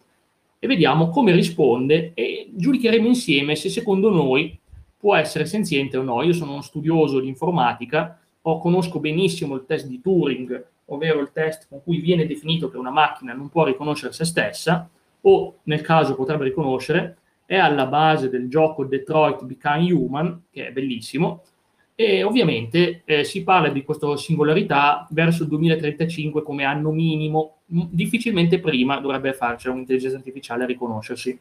e 0.59 0.67
vediamo 0.67 1.11
come 1.11 1.31
risponde 1.31 2.11
e 2.13 2.51
giudicheremo 2.51 3.07
insieme 3.07 3.55
se 3.55 3.69
secondo 3.69 4.11
noi 4.11 4.59
può 4.99 5.15
essere 5.15 5.47
senziente 5.47 5.97
o 5.97 6.03
no. 6.03 6.25
Io 6.25 6.33
sono 6.33 6.55
uno 6.55 6.63
studioso 6.63 7.21
di 7.21 7.29
informatica, 7.29 8.19
o 8.43 8.59
conosco 8.59 9.01
benissimo 9.01 9.55
il 9.55 9.65
test 9.67 9.87
di 9.87 10.01
Turing 10.01 10.71
ovvero 10.87 11.21
il 11.21 11.31
test 11.33 11.67
con 11.69 11.83
cui 11.83 12.01
viene 12.01 12.27
definito 12.27 12.71
che 12.71 12.77
una 12.77 12.91
macchina 12.91 13.33
non 13.33 13.49
può 13.49 13.65
riconoscere 13.65 14.13
se 14.13 14.25
stessa, 14.25 14.89
o 15.23 15.59
nel 15.65 15.81
caso 15.81 16.15
potrebbe 16.15 16.45
riconoscere, 16.45 17.17
è 17.47 17.57
alla 17.57 17.87
base 17.87 18.29
del 18.29 18.49
gioco 18.49 18.85
Detroit 18.85 19.45
Become 19.45 19.93
Human, 19.93 20.43
che 20.51 20.69
è 20.69 20.73
bellissimo, 20.73 21.43
e 21.95 22.23
ovviamente 22.23 23.03
eh, 23.05 23.25
si 23.25 23.43
parla 23.43 23.69
di 23.69 23.85
questa 23.85 24.17
singolarità 24.17 25.07
verso 25.11 25.43
il 25.43 25.49
2035 25.51 26.43
come 26.43 26.65
anno 26.65 26.91
minimo, 26.91 27.59
difficilmente 27.67 28.59
prima 28.59 28.99
dovrebbe 28.99 29.33
farci 29.35 29.69
un'intelligenza 29.69 30.17
artificiale 30.17 30.65
a 30.65 30.67
riconoscersi. 30.67 31.39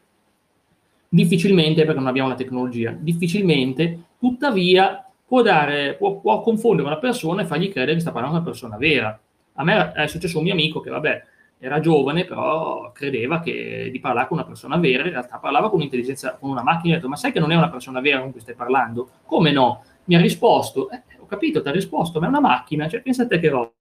Difficilmente 1.13 1.83
perché 1.83 1.99
non 1.99 2.07
abbiamo 2.07 2.29
la 2.29 2.35
tecnologia, 2.35 2.95
difficilmente, 2.97 4.03
tuttavia 4.17 5.10
può, 5.31 5.41
dare, 5.41 5.93
può, 5.93 6.19
può 6.19 6.41
confondere 6.41 6.85
una 6.85 6.97
persona 6.97 7.41
e 7.41 7.45
fargli 7.45 7.71
credere 7.71 7.93
che 7.93 8.01
sta 8.01 8.11
parlando 8.11 8.35
di 8.35 8.43
una 8.43 8.51
persona 8.51 8.75
vera. 8.75 9.17
A 9.53 9.63
me 9.63 9.93
è 9.93 10.05
successo 10.07 10.39
un 10.39 10.43
mio 10.43 10.51
amico 10.51 10.81
che, 10.81 10.89
vabbè, 10.89 11.25
era 11.57 11.79
giovane, 11.79 12.25
però 12.25 12.91
credeva 12.91 13.39
che, 13.39 13.87
di 13.89 13.99
parlare 14.01 14.27
con 14.27 14.39
una 14.39 14.45
persona 14.45 14.75
vera, 14.75 15.05
in 15.05 15.11
realtà 15.11 15.37
parlava 15.37 15.69
con 15.69 15.79
un'intelligenza, 15.79 16.35
con 16.37 16.49
una 16.49 16.63
macchina, 16.63 16.89
e 16.89 16.97
ha 16.97 16.97
detto, 16.97 17.07
ma 17.07 17.15
sai 17.15 17.31
che 17.31 17.39
non 17.39 17.53
è 17.53 17.55
una 17.55 17.69
persona 17.69 18.01
vera 18.01 18.19
con 18.19 18.31
cui 18.31 18.41
stai 18.41 18.55
parlando? 18.55 19.09
Come 19.25 19.53
no? 19.53 19.83
Mi 20.03 20.15
ha 20.15 20.19
risposto, 20.19 20.89
eh, 20.89 21.01
ho 21.17 21.25
capito, 21.27 21.61
ti 21.61 21.69
ha 21.69 21.71
risposto, 21.71 22.19
ma 22.19 22.25
è 22.25 22.29
una 22.29 22.41
macchina, 22.41 22.89
cioè 22.89 23.01
pensa 23.01 23.23
a 23.23 23.27
te 23.27 23.39
che 23.39 23.47
roba. 23.47 23.71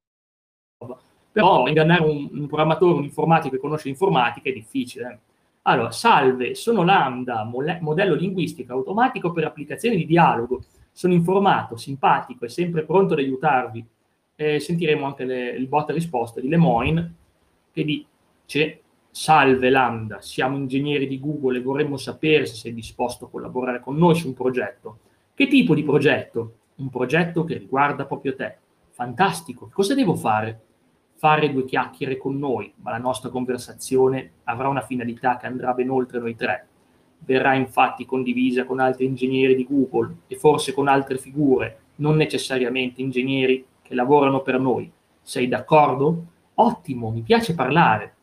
Però 1.33 1.66
ingannare 1.66 2.02
un, 2.02 2.28
un 2.30 2.47
programmatore, 2.47 2.95
un 2.95 3.02
informatico 3.02 3.57
che 3.57 3.61
conosce 3.61 3.88
l'informatica 3.88 4.49
è 4.49 4.52
difficile. 4.52 5.21
Allora, 5.62 5.90
salve, 5.90 6.54
sono 6.54 6.85
Lambda, 6.85 7.42
modello 7.42 8.14
linguistico 8.14 8.73
automatico 8.73 9.33
per 9.33 9.47
applicazioni 9.47 9.97
di 9.97 10.07
dialogo. 10.07 10.62
Sono 10.92 11.12
informato, 11.12 11.76
simpatico 11.76 12.44
e 12.44 12.49
sempre 12.49 12.85
pronto 12.85 13.14
ad 13.14 13.20
aiutarvi 13.20 13.87
eh, 14.40 14.59
sentiremo 14.59 15.04
anche 15.04 15.25
le, 15.25 15.50
il 15.50 15.66
bot 15.66 15.90
risposta 15.90 16.40
di 16.40 16.49
Lemoyne 16.49 17.14
che 17.73 17.85
dice 17.85 18.80
salve 19.11 19.68
Lambda, 19.70 20.20
siamo 20.20 20.56
ingegneri 20.56 21.06
di 21.06 21.20
Google 21.20 21.59
e 21.59 21.62
vorremmo 21.62 21.97
sapere 21.97 22.47
se 22.47 22.54
sei 22.54 22.73
disposto 22.73 23.26
a 23.26 23.28
collaborare 23.28 23.80
con 23.80 23.97
noi 23.97 24.14
su 24.14 24.28
un 24.28 24.35
progetto. 24.35 25.00
Che 25.35 25.47
tipo 25.47 25.75
di 25.75 25.82
progetto? 25.82 26.54
Un 26.76 26.88
progetto 26.88 27.44
che 27.44 27.59
riguarda 27.59 28.06
proprio 28.06 28.35
te. 28.35 28.56
Fantastico, 28.90 29.68
cosa 29.70 29.94
devo 29.94 30.14
fare? 30.14 30.61
Fare 31.16 31.52
due 31.52 31.66
chiacchiere 31.66 32.16
con 32.16 32.38
noi, 32.38 32.73
ma 32.76 32.92
la 32.92 32.99
nostra 32.99 33.28
conversazione 33.28 34.32
avrà 34.44 34.68
una 34.68 34.80
finalità 34.80 35.37
che 35.37 35.47
andrà 35.47 35.75
ben 35.75 35.90
oltre 35.90 36.18
noi 36.18 36.35
tre. 36.35 36.68
Verrà 37.24 37.54
infatti 37.54 38.06
condivisa 38.06 38.64
con 38.64 38.80
altri 38.80 39.04
ingegneri 39.04 39.54
di 39.54 39.66
Google 39.68 40.16
e 40.26 40.36
forse 40.36 40.72
con 40.72 40.88
altre 40.88 41.18
figure, 41.18 41.78
non 41.96 42.16
necessariamente 42.16 43.00
ingegneri 43.00 43.64
che 43.82 43.94
lavorano 43.94 44.42
per 44.42 44.58
noi. 44.58 44.90
Sei 45.22 45.48
d'accordo? 45.48 46.24
Ottimo, 46.54 47.10
mi 47.10 47.22
piace 47.22 47.54
parlare. 47.54 48.14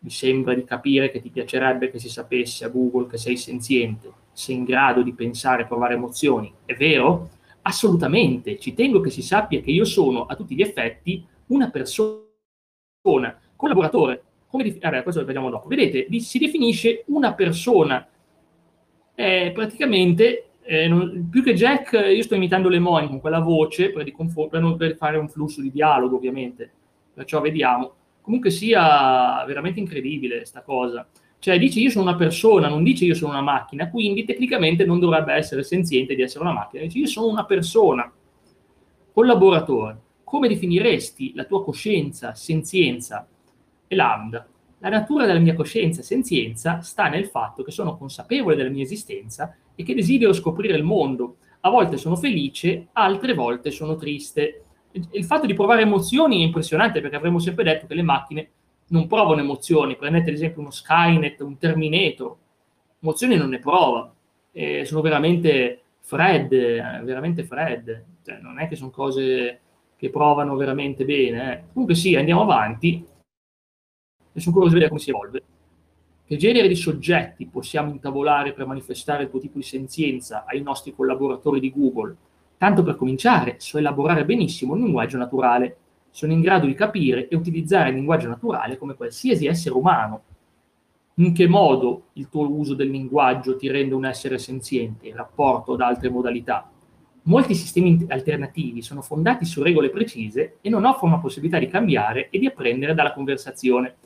Mi 0.00 0.10
sembra 0.10 0.54
di 0.54 0.64
capire 0.64 1.10
che 1.10 1.20
ti 1.20 1.30
piacerebbe 1.30 1.90
che 1.90 1.98
si 1.98 2.08
sapesse 2.08 2.64
a 2.64 2.68
Google 2.68 3.06
che 3.06 3.18
sei 3.18 3.36
senziente, 3.36 4.10
sei 4.32 4.56
in 4.56 4.64
grado 4.64 5.02
di 5.02 5.12
pensare 5.12 5.62
e 5.62 5.66
provare 5.66 5.94
emozioni. 5.94 6.52
È 6.64 6.74
vero? 6.74 7.28
Assolutamente, 7.62 8.58
ci 8.58 8.74
tengo 8.74 9.00
che 9.00 9.10
si 9.10 9.22
sappia 9.22 9.60
che 9.60 9.70
io 9.70 9.84
sono 9.84 10.26
a 10.26 10.34
tutti 10.34 10.56
gli 10.56 10.62
effetti 10.62 11.24
una 11.46 11.70
persona, 11.70 13.38
collaboratore. 13.54 14.22
Come. 14.48 14.76
Vabbè, 14.78 15.02
questo 15.02 15.20
lo 15.20 15.26
vediamo 15.26 15.48
dopo. 15.48 15.68
Vedete, 15.68 16.06
si 16.20 16.38
definisce 16.38 17.04
una 17.06 17.32
persona. 17.34 18.06
È 19.14 19.50
praticamente 19.54 20.52
eh, 20.64 20.86
non, 20.86 21.28
più 21.30 21.42
che 21.42 21.54
Jack, 21.54 21.92
io 21.92 22.22
sto 22.22 22.34
imitando 22.34 22.68
Lemon 22.68 23.08
con 23.08 23.20
quella 23.20 23.40
voce 23.40 23.90
per, 23.90 24.04
per, 24.12 24.76
per, 24.76 24.96
fare 24.96 25.18
un 25.18 25.28
flusso 25.28 25.60
di 25.60 25.70
dialogo, 25.70 26.16
ovviamente. 26.16 26.70
Perciò 27.12 27.40
vediamo. 27.40 27.92
Comunque 28.20 28.50
sia 28.50 29.44
veramente 29.44 29.80
incredibile 29.80 30.36
questa 30.36 30.62
cosa. 30.62 31.06
Cioè 31.38 31.58
dice 31.58 31.80
io 31.80 31.90
sono 31.90 32.08
una 32.08 32.16
persona, 32.16 32.68
non 32.68 32.84
dice 32.84 33.04
io 33.04 33.14
sono 33.14 33.32
una 33.32 33.42
macchina, 33.42 33.90
quindi 33.90 34.24
tecnicamente 34.24 34.84
non 34.84 35.00
dovrebbe 35.00 35.32
essere 35.32 35.64
senziente 35.64 36.14
di 36.14 36.22
essere 36.22 36.44
una 36.44 36.52
macchina, 36.52 36.84
dice 36.84 36.98
io 36.98 37.06
sono 37.06 37.26
una 37.26 37.44
persona. 37.44 38.10
Collaboratore, 39.12 40.00
come 40.22 40.46
definiresti 40.46 41.32
la 41.34 41.44
tua 41.44 41.64
coscienza, 41.64 42.32
senzienza 42.34 43.26
e 43.88 43.94
lambda? 43.96 44.46
La 44.82 44.88
natura 44.88 45.26
della 45.26 45.38
mia 45.38 45.54
coscienza 45.54 46.00
e 46.00 46.04
senzienza 46.04 46.80
sta 46.80 47.08
nel 47.08 47.26
fatto 47.26 47.62
che 47.62 47.70
sono 47.70 47.96
consapevole 47.96 48.56
della 48.56 48.68
mia 48.68 48.82
esistenza 48.82 49.56
e 49.76 49.84
che 49.84 49.94
desidero 49.94 50.32
scoprire 50.32 50.76
il 50.76 50.82
mondo. 50.82 51.36
A 51.60 51.70
volte 51.70 51.96
sono 51.96 52.16
felice, 52.16 52.88
altre 52.94 53.32
volte 53.32 53.70
sono 53.70 53.94
triste. 53.94 54.64
Il 55.12 55.24
fatto 55.24 55.46
di 55.46 55.54
provare 55.54 55.82
emozioni 55.82 56.40
è 56.40 56.44
impressionante 56.44 57.00
perché 57.00 57.14
avremmo 57.14 57.38
sempre 57.38 57.62
detto 57.62 57.86
che 57.86 57.94
le 57.94 58.02
macchine 58.02 58.50
non 58.88 59.06
provano 59.06 59.40
emozioni. 59.40 59.94
Prendete 59.94 60.30
ad 60.30 60.34
esempio 60.34 60.62
uno 60.62 60.72
Skynet, 60.72 61.40
un 61.42 61.58
Terminator. 61.58 62.36
Emozioni 62.98 63.36
non 63.36 63.50
ne 63.50 63.60
prova. 63.60 64.12
Eh, 64.50 64.84
sono 64.84 65.00
veramente 65.00 65.80
fredde, 66.00 67.00
veramente 67.04 67.44
fredde. 67.44 68.04
Cioè, 68.24 68.40
non 68.40 68.58
è 68.58 68.66
che 68.66 68.74
sono 68.74 68.90
cose 68.90 69.60
che 69.96 70.10
provano 70.10 70.56
veramente 70.56 71.04
bene. 71.04 71.52
Eh. 71.52 71.62
Comunque 71.72 71.94
sì, 71.94 72.16
andiamo 72.16 72.42
avanti 72.42 73.10
e 74.32 74.40
sono 74.40 74.54
curioso 74.54 74.74
di 74.74 74.80
vedere 74.80 74.88
come 74.88 75.00
si 75.00 75.10
evolve. 75.10 75.42
Che 76.24 76.36
genere 76.36 76.68
di 76.68 76.74
soggetti 76.74 77.46
possiamo 77.46 77.90
intavolare 77.90 78.52
per 78.52 78.66
manifestare 78.66 79.24
il 79.24 79.30
tuo 79.30 79.38
tipo 79.38 79.58
di 79.58 79.64
senzienza 79.64 80.44
ai 80.46 80.62
nostri 80.62 80.94
collaboratori 80.94 81.60
di 81.60 81.70
Google? 81.70 82.16
Tanto 82.56 82.82
per 82.82 82.96
cominciare, 82.96 83.56
so 83.58 83.76
elaborare 83.76 84.24
benissimo 84.24 84.72
un 84.72 84.82
linguaggio 84.82 85.18
naturale. 85.18 85.76
Sono 86.10 86.32
in 86.32 86.40
grado 86.40 86.66
di 86.66 86.74
capire 86.74 87.28
e 87.28 87.36
utilizzare 87.36 87.90
il 87.90 87.96
linguaggio 87.96 88.28
naturale 88.28 88.78
come 88.78 88.94
qualsiasi 88.94 89.46
essere 89.46 89.74
umano. 89.74 90.22
In 91.16 91.34
che 91.34 91.46
modo 91.46 92.04
il 92.14 92.28
tuo 92.30 92.50
uso 92.50 92.74
del 92.74 92.88
linguaggio 92.88 93.56
ti 93.56 93.68
rende 93.68 93.94
un 93.94 94.06
essere 94.06 94.38
senziente 94.38 95.08
in 95.08 95.16
rapporto 95.16 95.74
ad 95.74 95.80
altre 95.80 96.08
modalità? 96.08 96.70
Molti 97.24 97.54
sistemi 97.54 98.06
alternativi 98.08 98.80
sono 98.80 99.02
fondati 99.02 99.44
su 99.44 99.62
regole 99.62 99.90
precise 99.90 100.56
e 100.60 100.70
non 100.70 100.84
offrono 100.84 101.16
la 101.16 101.20
possibilità 101.20 101.58
di 101.58 101.68
cambiare 101.68 102.30
e 102.30 102.38
di 102.38 102.46
apprendere 102.46 102.94
dalla 102.94 103.12
conversazione 103.12 103.96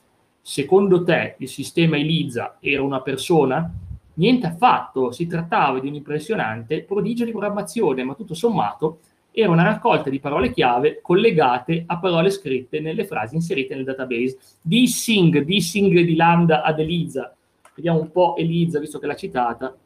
secondo 0.48 1.02
te 1.02 1.34
il 1.38 1.48
sistema 1.48 1.96
ELISA 1.96 2.58
era 2.60 2.80
una 2.80 3.00
persona? 3.00 3.68
Niente 4.14 4.46
affatto, 4.46 5.10
si 5.10 5.26
trattava 5.26 5.80
di 5.80 5.88
un 5.88 5.94
impressionante 5.94 6.84
prodigio 6.84 7.24
di 7.24 7.32
programmazione, 7.32 8.04
ma 8.04 8.14
tutto 8.14 8.32
sommato 8.32 9.00
era 9.32 9.50
una 9.50 9.64
raccolta 9.64 10.08
di 10.08 10.20
parole 10.20 10.52
chiave 10.52 11.00
collegate 11.02 11.82
a 11.84 11.98
parole 11.98 12.30
scritte 12.30 12.78
nelle 12.78 13.04
frasi 13.04 13.34
inserite 13.34 13.74
nel 13.74 13.82
database. 13.82 14.38
Dissing, 14.62 15.42
dissing 15.42 15.92
di 15.92 16.14
Lambda 16.14 16.62
ad 16.62 16.78
ELISA. 16.78 17.34
Vediamo 17.74 17.98
un 17.98 18.12
po' 18.12 18.36
Elisa, 18.36 18.78
visto 18.78 19.00
che 19.00 19.06
l'ha 19.08 19.16
citata. 19.16 19.76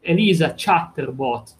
Elisa 0.00 0.52
Chatterbot. 0.54 1.54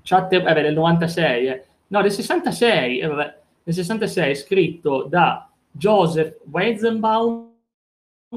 Chatter, 0.00 0.48
eh, 0.48 0.62
del 0.62 0.72
96, 0.72 1.46
eh. 1.46 1.64
no, 1.88 2.00
del 2.00 2.10
66, 2.10 2.98
eh, 2.98 3.06
vabbè, 3.06 3.38
del 3.62 3.74
66, 3.74 4.36
scritto 4.36 5.02
da 5.02 5.51
Joseph 5.72 6.40
Weizenbaum, 6.50 7.50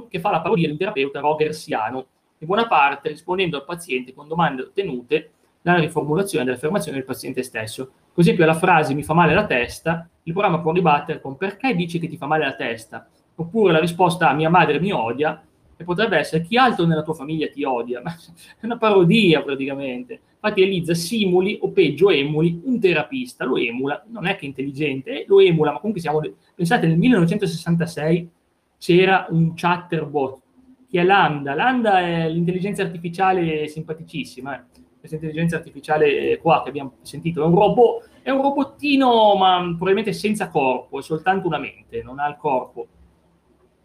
che 0.09 0.19
fa 0.19 0.31
la 0.31 0.41
parodia 0.41 0.65
di 0.65 0.71
un 0.71 0.77
terapeuta 0.77 1.19
rogersiano, 1.19 2.05
in 2.39 2.47
buona 2.47 2.67
parte 2.67 3.09
rispondendo 3.09 3.57
al 3.57 3.65
paziente 3.65 4.13
con 4.13 4.27
domande 4.27 4.63
ottenute 4.63 5.31
dalla 5.61 5.79
riformulazione 5.79 6.45
dell'affermazione 6.45 6.97
del 6.97 7.05
paziente 7.05 7.43
stesso. 7.43 7.85
Per 7.85 8.23
esempio, 8.23 8.43
alla 8.43 8.53
frase 8.53 8.93
mi 8.93 9.03
fa 9.03 9.13
male 9.13 9.33
la 9.33 9.45
testa, 9.45 10.07
il 10.23 10.33
programma 10.33 10.59
può 10.59 10.71
ribattere 10.71 11.21
con 11.21 11.37
perché 11.37 11.75
dici 11.75 11.99
che 11.99 12.07
ti 12.07 12.17
fa 12.17 12.25
male 12.25 12.45
la 12.45 12.55
testa? 12.55 13.07
Oppure 13.35 13.73
la 13.73 13.79
risposta 13.79 14.31
mia 14.33 14.49
madre 14.49 14.79
mi 14.79 14.91
odia, 14.91 15.41
e 15.77 15.84
potrebbe 15.84 16.17
essere 16.17 16.44
chi 16.44 16.58
altro 16.58 16.86
nella 16.86 17.03
tua 17.03 17.13
famiglia 17.13 17.48
ti 17.48 17.63
odia, 17.63 18.01
ma 18.03 18.13
è 18.13 18.65
una 18.65 18.77
parodia 18.77 19.41
praticamente. 19.41 20.20
Infatti 20.36 20.62
Elisa 20.62 20.94
simuli 20.94 21.58
o 21.62 21.72
peggio 21.72 22.10
emuli 22.10 22.62
un 22.63 22.79
terapista, 22.79 23.46
lo 23.46 23.58
emula, 23.58 24.03
non 24.10 24.27
è 24.27 24.36
che 24.36 24.46
intelligente, 24.46 25.22
eh, 25.22 25.25
lo 25.27 25.39
emula, 25.39 25.72
ma 25.72 25.77
comunque 25.77 26.01
siamo, 26.01 26.22
pensate 26.53 26.88
nel 26.88 26.98
1966 26.98 28.29
c'era 28.77 29.25
un 29.29 29.53
chatterbot 29.55 30.41
che 30.89 31.01
è 31.01 31.03
Lambda, 31.03 31.55
Lambda 31.55 32.00
è 32.00 32.29
l'intelligenza 32.29 32.84
artificiale 32.84 33.67
simpaticissima, 33.67 34.55
eh. 34.55 34.63
questa 35.00 35.15
intelligenza 35.15 35.58
artificiale 35.58 36.38
qua 36.38 36.62
che 36.62 36.70
abbiamo 36.70 36.98
sentito, 37.01 37.41
è 37.41 37.46
un 37.46 37.55
robot, 37.55 38.10
è 38.22 38.29
un 38.29 38.41
robottino 38.44 39.36
ma 39.36 39.62
probabilmente 39.62 40.13
senza 40.13 40.50
corpo, 40.50 41.00
è 41.00 41.01
soltanto 41.01 41.48
una 41.48 41.58
mente, 41.58 42.03
non 42.03 42.20
ha 42.20 42.27
il 42.27 42.38
corpo, 42.38 42.88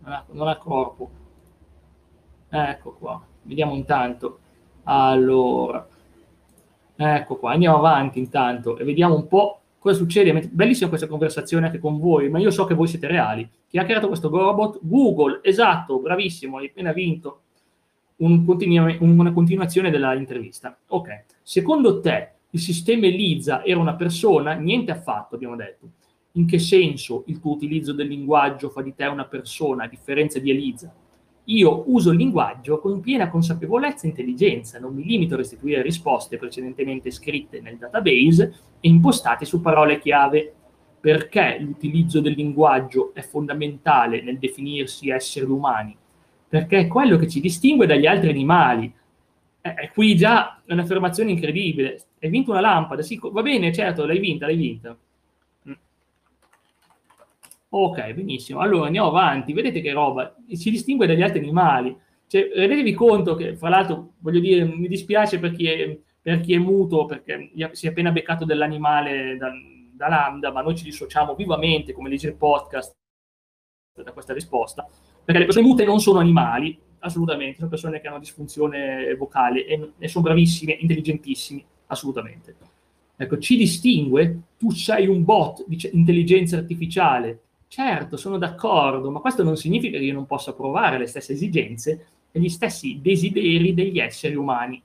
non 0.01 0.13
ha, 0.13 0.25
non 0.31 0.47
ha 0.47 0.57
corpo 0.57 1.20
Ecco 2.51 2.97
qua, 2.99 3.25
vediamo 3.43 3.75
intanto. 3.75 4.41
Allora, 4.85 5.87
ecco 6.97 7.37
qua, 7.37 7.53
andiamo 7.53 7.77
avanti 7.77 8.19
intanto 8.19 8.77
e 8.77 8.85
vediamo 8.85 9.15
un 9.15 9.29
po' 9.29 9.61
cosa 9.79 9.97
succede. 9.97 10.49
Bellissima 10.51 10.89
questa 10.89 11.07
conversazione 11.07 11.67
anche 11.67 11.79
con 11.79 11.99
voi, 11.99 12.29
ma 12.29 12.39
io 12.39 12.51
so 12.51 12.65
che 12.65 12.75
voi 12.75 12.89
siete 12.89 13.07
reali. 13.07 13.49
Chi 13.69 13.79
ha 13.79 13.85
creato 13.85 14.09
questo 14.09 14.29
robot? 14.29 14.81
Google, 14.83 15.41
esatto, 15.43 16.01
bravissimo, 16.01 16.59
hai 16.59 16.67
appena 16.67 16.93
vinto 16.93 17.43
un 18.17 18.45
continu- 18.45 19.01
una 19.01 19.33
continuazione 19.33 19.91
dell'intervista. 19.91 20.77
Ok, 20.89 21.25
secondo 21.43 22.01
te 22.01 22.33
il 22.51 22.61
sistema 22.61 23.07
Elisa 23.07 23.65
era 23.65 23.79
una 23.79 23.95
persona? 23.95 24.55
Niente 24.55 24.91
affatto, 24.91 25.37
abbiamo 25.37 25.57
detto. 25.57 25.89
In 26.33 26.47
che 26.47 26.59
senso 26.59 27.23
il 27.27 27.41
tuo 27.41 27.53
utilizzo 27.53 27.93
del 27.93 28.09
linguaggio 28.09 28.71
fa 28.71 28.83
di 28.83 28.95
te 28.95 29.07
una 29.07 29.25
persona, 29.25 29.85
a 29.85 29.89
differenza 29.89 30.39
di 30.39 30.51
Elisa? 30.51 30.93
Io 31.51 31.85
uso 31.87 32.11
il 32.11 32.17
linguaggio 32.17 32.79
con 32.79 33.01
piena 33.01 33.29
consapevolezza 33.29 34.07
e 34.07 34.11
intelligenza, 34.11 34.79
non 34.79 34.95
mi 34.95 35.05
limito 35.05 35.35
a 35.35 35.39
restituire 35.39 35.83
risposte 35.83 36.37
precedentemente 36.37 37.11
scritte 37.11 37.61
nel 37.61 37.77
database 37.77 38.55
e 38.81 38.89
impostate 38.89 39.45
su 39.45 39.61
parole 39.61 39.99
chiave. 39.99 40.55
Perché 41.01 41.57
l'utilizzo 41.59 42.21
del 42.21 42.35
linguaggio 42.35 43.15
è 43.15 43.23
fondamentale 43.23 44.23
nel 44.23 44.39
definirsi 44.39 45.09
esseri 45.09 45.47
umani? 45.47 45.97
Perché 46.47 46.81
è 46.81 46.87
quello 46.87 47.17
che 47.17 47.27
ci 47.27 47.41
distingue 47.41 47.87
dagli 47.87 48.05
altri 48.07 48.29
animali. 48.29 48.93
Eh, 49.63 49.91
qui 49.95 50.15
già 50.15 50.61
è 50.65 50.73
un'affermazione 50.75 51.31
incredibile. 51.31 51.99
Hai 52.21 52.29
vinto 52.29 52.51
una 52.51 52.61
lampada? 52.61 53.01
Sì, 53.01 53.19
va 53.23 53.41
bene, 53.41 53.73
certo, 53.73 54.05
l'hai 54.05 54.19
vinta, 54.19 54.45
l'hai 54.45 54.57
vinta. 54.57 54.95
Ok, 57.73 58.13
benissimo. 58.15 58.61
Allora 58.61 58.87
andiamo 58.87 59.09
avanti. 59.09 59.53
Vedete 59.53 59.81
che 59.81 59.93
roba 59.93 60.35
si 60.53 60.71
distingue 60.71 61.07
dagli 61.07 61.23
altri 61.23 61.39
animali. 61.39 61.97
Cioè, 62.27 62.51
rendetevi 62.55 62.93
conto 62.95 63.35
che, 63.35 63.57
fra 63.57 63.69
l'altro, 63.69 64.15
voglio 64.19 64.41
dire, 64.41 64.65
mi 64.65 64.89
dispiace 64.89 65.39
per 65.39 65.53
chi 65.53 65.67
è, 65.67 65.99
per 66.21 66.41
chi 66.41 66.55
è 66.55 66.59
muto, 66.59 67.07
perché 67.07 67.51
si 67.73 67.87
è 67.87 67.91
appena 67.91 68.11
beccato 68.11 68.45
dell'animale 68.45 69.37
da, 69.37 69.51
da 69.93 70.09
Lambda, 70.09 70.53
ma 70.53 70.63
noi 70.63 70.77
ci 70.77 70.85
dissociamo 70.85 71.35
vivamente, 71.35 71.93
come 71.93 72.09
legge 72.09 72.29
il 72.29 72.35
podcast, 72.35 72.93
da 74.03 74.13
questa 74.13 74.33
risposta, 74.33 74.89
perché 75.25 75.41
le 75.41 75.47
persone 75.47 75.67
mute 75.67 75.85
non 75.85 76.01
sono 76.01 76.19
animali, 76.19 76.79
assolutamente, 77.01 77.59
sono 77.59 77.69
persone 77.69 78.01
che 78.01 78.09
hanno 78.09 78.19
disfunzione 78.19 79.15
vocale 79.15 79.65
e, 79.67 79.93
e 79.99 80.09
sono 80.09 80.25
bravissime, 80.25 80.73
intelligentissimi, 80.73 81.65
assolutamente. 81.87 82.57
Ecco, 83.17 83.39
ci 83.39 83.57
distingue, 83.57 84.41
tu 84.57 84.71
sei 84.71 85.07
un 85.07 85.25
bot 85.25 85.65
di 85.67 85.79
intelligenza 85.93 86.57
artificiale, 86.57 87.41
Certo, 87.73 88.17
sono 88.17 88.37
d'accordo, 88.37 89.13
ma 89.13 89.21
questo 89.21 89.45
non 89.45 89.57
significa 89.57 89.97
che 89.97 90.03
io 90.03 90.13
non 90.13 90.27
possa 90.27 90.55
provare 90.55 90.99
le 90.99 91.07
stesse 91.07 91.35
esigenze 91.35 92.07
e 92.33 92.41
gli 92.41 92.49
stessi 92.49 92.99
desideri 93.01 93.73
degli 93.75 94.01
esseri 94.01 94.35
umani. 94.35 94.83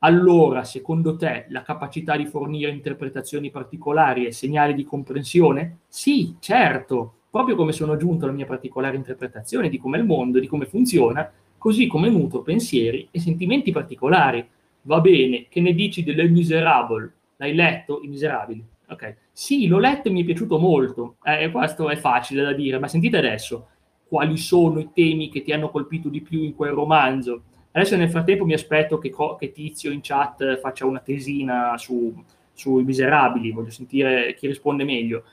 allora 0.00 0.64
secondo 0.64 1.16
te 1.16 1.46
la 1.48 1.62
capacità 1.62 2.16
di 2.16 2.26
fornire 2.26 2.70
interpretazioni 2.70 3.50
particolari 3.50 4.26
è 4.26 4.30
segnale 4.30 4.74
di 4.74 4.84
comprensione? 4.84 5.78
Sì, 5.88 6.36
certo, 6.38 7.14
proprio 7.30 7.56
come 7.56 7.72
sono 7.72 7.96
giunto 7.96 8.24
alla 8.24 8.34
mia 8.34 8.46
particolare 8.46 8.96
interpretazione 8.96 9.68
di 9.68 9.78
come 9.78 9.96
è 9.96 10.00
il 10.00 10.06
mondo, 10.06 10.38
di 10.38 10.46
come 10.46 10.66
funziona, 10.66 11.30
così 11.58 11.86
come 11.86 12.08
nutro 12.08 12.42
pensieri 12.42 13.08
e 13.10 13.20
sentimenti 13.20 13.72
particolari. 13.72 14.46
Va 14.82 15.00
bene, 15.00 15.46
che 15.48 15.60
ne 15.60 15.72
dici 15.72 16.04
delle 16.04 16.28
Miserable? 16.28 17.12
L'hai 17.36 17.54
letto, 17.54 18.00
I 18.02 18.08
Miserabili? 18.08 18.64
Ok. 18.88 19.16
Sì, 19.32 19.66
l'ho 19.66 19.78
letto 19.78 20.08
e 20.08 20.10
mi 20.12 20.22
è 20.22 20.24
piaciuto 20.24 20.58
molto. 20.58 21.16
Eh, 21.24 21.50
questo 21.50 21.88
è 21.90 21.96
facile 21.96 22.42
da 22.42 22.52
dire, 22.52 22.78
ma 22.78 22.86
sentite 22.86 23.16
adesso, 23.16 23.66
quali 24.06 24.36
sono 24.36 24.78
i 24.78 24.90
temi 24.94 25.28
che 25.28 25.42
ti 25.42 25.52
hanno 25.52 25.70
colpito 25.70 26.08
di 26.08 26.20
più 26.20 26.42
in 26.42 26.54
quel 26.54 26.70
romanzo? 26.70 27.42
Adesso 27.76 27.94
nel 27.96 28.08
frattempo 28.08 28.46
mi 28.46 28.54
aspetto 28.54 28.96
che, 28.96 29.12
che 29.38 29.52
Tizio 29.52 29.90
in 29.90 30.00
chat 30.02 30.58
faccia 30.60 30.86
una 30.86 31.00
tesina 31.00 31.76
su, 31.76 32.10
sui 32.54 32.82
miserabili, 32.84 33.50
voglio 33.52 33.68
sentire 33.68 34.34
chi 34.34 34.46
risponde 34.46 34.82
meglio. 34.82 35.24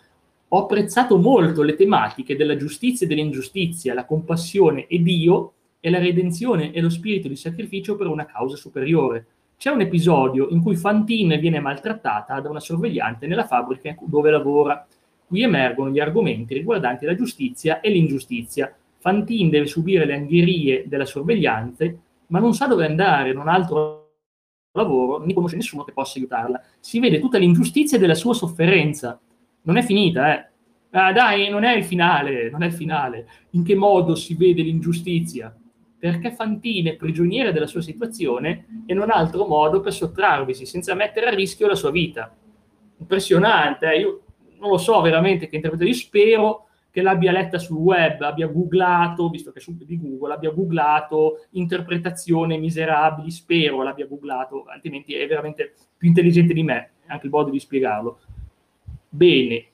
Ho 0.49 0.63
apprezzato 0.63 1.17
molto 1.17 1.61
le 1.61 1.75
tematiche 1.75 2.35
della 2.35 2.57
giustizia 2.57 3.05
e 3.05 3.09
dell'ingiustizia, 3.09 3.93
la 3.93 4.03
compassione 4.03 4.87
e 4.87 5.01
Dio 5.01 5.53
è 5.79 5.89
la 5.89 5.99
redenzione 5.99 6.73
e 6.73 6.81
lo 6.81 6.89
spirito 6.89 7.29
di 7.29 7.37
sacrificio 7.37 7.95
per 7.95 8.07
una 8.07 8.25
causa 8.25 8.57
superiore. 8.57 9.25
C'è 9.57 9.69
un 9.71 9.79
episodio 9.79 10.49
in 10.49 10.61
cui 10.61 10.75
Fantine 10.75 11.37
viene 11.37 11.61
maltrattata 11.61 12.41
da 12.41 12.49
una 12.49 12.59
sorvegliante 12.59 13.25
nella 13.25 13.47
fabbrica 13.47 13.95
dove 14.01 14.29
lavora. 14.29 14.85
Qui 15.25 15.43
emergono 15.43 15.91
gli 15.91 15.99
argomenti 16.01 16.55
riguardanti 16.55 17.05
la 17.05 17.15
giustizia 17.15 17.79
e 17.79 17.89
l'ingiustizia. 17.89 18.75
Fantine 18.97 19.49
deve 19.49 19.65
subire 19.65 20.03
le 20.05 20.15
angherie 20.15 20.83
della 20.87 21.05
sorvegliante, 21.05 21.99
ma 22.33 22.39
non 22.39 22.55
sa 22.55 22.65
dove 22.65 22.83
andare, 22.83 23.31
non 23.31 23.47
ha 23.47 23.53
altro 23.53 24.13
lavoro, 24.71 25.19
non 25.19 25.31
conosce 25.33 25.55
nessuno 25.55 25.83
che 25.83 25.93
possa 25.93 26.17
aiutarla. 26.17 26.59
Si 26.79 26.99
vede 26.99 27.19
tutta 27.19 27.37
l'ingiustizia 27.37 27.99
della 27.99 28.15
sua 28.15 28.33
sofferenza. 28.33 29.21
Non 29.61 29.77
è 29.77 29.83
finita, 29.83 30.33
eh. 30.33 30.49
Ah, 30.89 31.13
dai, 31.13 31.47
non 31.49 31.63
è 31.63 31.75
il 31.75 31.83
finale, 31.83 32.49
non 32.49 32.63
è 32.63 32.65
il 32.65 32.73
finale. 32.73 33.27
In 33.51 33.63
che 33.63 33.75
modo 33.75 34.15
si 34.15 34.33
vede 34.33 34.63
l'ingiustizia? 34.63 35.55
Perché 35.99 36.31
Fantine 36.31 36.93
è 36.93 36.95
prigioniera 36.95 37.51
della 37.51 37.67
sua 37.67 37.81
situazione 37.81 38.83
e 38.87 38.95
non 38.95 39.11
ha 39.11 39.13
altro 39.13 39.45
modo 39.45 39.79
per 39.79 39.93
sottrarvisi 39.93 40.65
senza 40.65 40.95
mettere 40.95 41.27
a 41.27 41.35
rischio 41.35 41.67
la 41.67 41.75
sua 41.75 41.91
vita. 41.91 42.35
Impressionante, 42.97 43.91
eh? 43.91 43.99
io 43.99 44.21
non 44.57 44.71
lo 44.71 44.77
so 44.77 44.99
veramente 45.01 45.47
che 45.47 45.57
interpretazione, 45.57 46.01
spero 46.01 46.67
che 46.93 47.01
l'abbia 47.01 47.31
letta 47.31 47.57
sul 47.57 47.77
web, 47.77 48.21
abbia 48.21 48.45
googlato, 48.45 49.27
visto 49.29 49.51
che 49.51 49.57
è 49.57 49.61
su 49.63 49.75
di 49.75 49.99
Google, 49.99 50.35
abbia 50.35 50.51
googlato 50.51 51.47
interpretazione 51.53 52.59
miserabili, 52.59 53.31
spero 53.31 53.81
l'abbia 53.81 54.05
googlato, 54.05 54.65
altrimenti 54.65 55.15
è 55.15 55.25
veramente 55.25 55.73
più 55.97 56.09
intelligente 56.09 56.53
di 56.53 56.61
me, 56.61 56.91
anche 57.07 57.25
il 57.25 57.31
modo 57.31 57.49
di 57.49 57.57
spiegarlo. 57.57 58.19
Bene, 59.09 59.65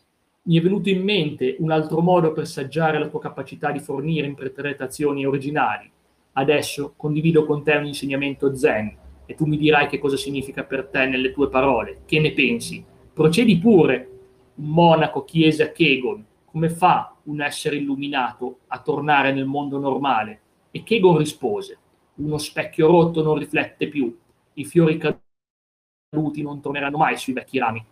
mi 0.43 0.57
è 0.57 0.61
venuto 0.61 0.87
in 0.87 1.03
mente 1.03 1.57
un 1.59 1.71
altro 1.71 1.99
modo 1.99 2.31
per 2.31 2.47
saggiare 2.47 2.97
la 2.97 3.09
tua 3.09 3.19
capacità 3.19 3.69
di 3.73 3.79
fornire 3.79 4.25
interpretazioni 4.25 5.25
originali. 5.25 5.91
Adesso 6.31 6.93
condivido 6.95 7.45
con 7.45 7.65
te 7.65 7.75
un 7.75 7.87
insegnamento 7.87 8.55
zen 8.55 8.95
e 9.25 9.35
tu 9.35 9.43
mi 9.43 9.57
dirai 9.57 9.87
che 9.87 9.99
cosa 9.99 10.15
significa 10.15 10.63
per 10.63 10.87
te 10.87 11.05
nelle 11.05 11.33
tue 11.33 11.49
parole. 11.49 12.03
Che 12.05 12.17
ne 12.21 12.31
pensi? 12.31 12.81
Procedi 13.11 13.57
pure, 13.57 14.09
monaco 14.55 15.25
chiese 15.25 15.63
a 15.63 15.71
Kegon, 15.73 16.27
come 16.51 16.69
fa 16.69 17.15
un 17.23 17.41
essere 17.41 17.77
illuminato 17.77 18.59
a 18.67 18.79
tornare 18.79 19.31
nel 19.31 19.45
mondo 19.45 19.79
normale? 19.79 20.41
E 20.71 20.83
Kegon 20.83 21.17
rispose, 21.17 21.77
uno 22.15 22.37
specchio 22.37 22.87
rotto 22.87 23.23
non 23.23 23.37
riflette 23.37 23.87
più, 23.87 24.15
i 24.53 24.65
fiori 24.65 24.97
caduti 24.97 26.41
non 26.41 26.61
torneranno 26.61 26.97
mai 26.97 27.17
sui 27.17 27.33
vecchi 27.33 27.59
rami. 27.59 27.83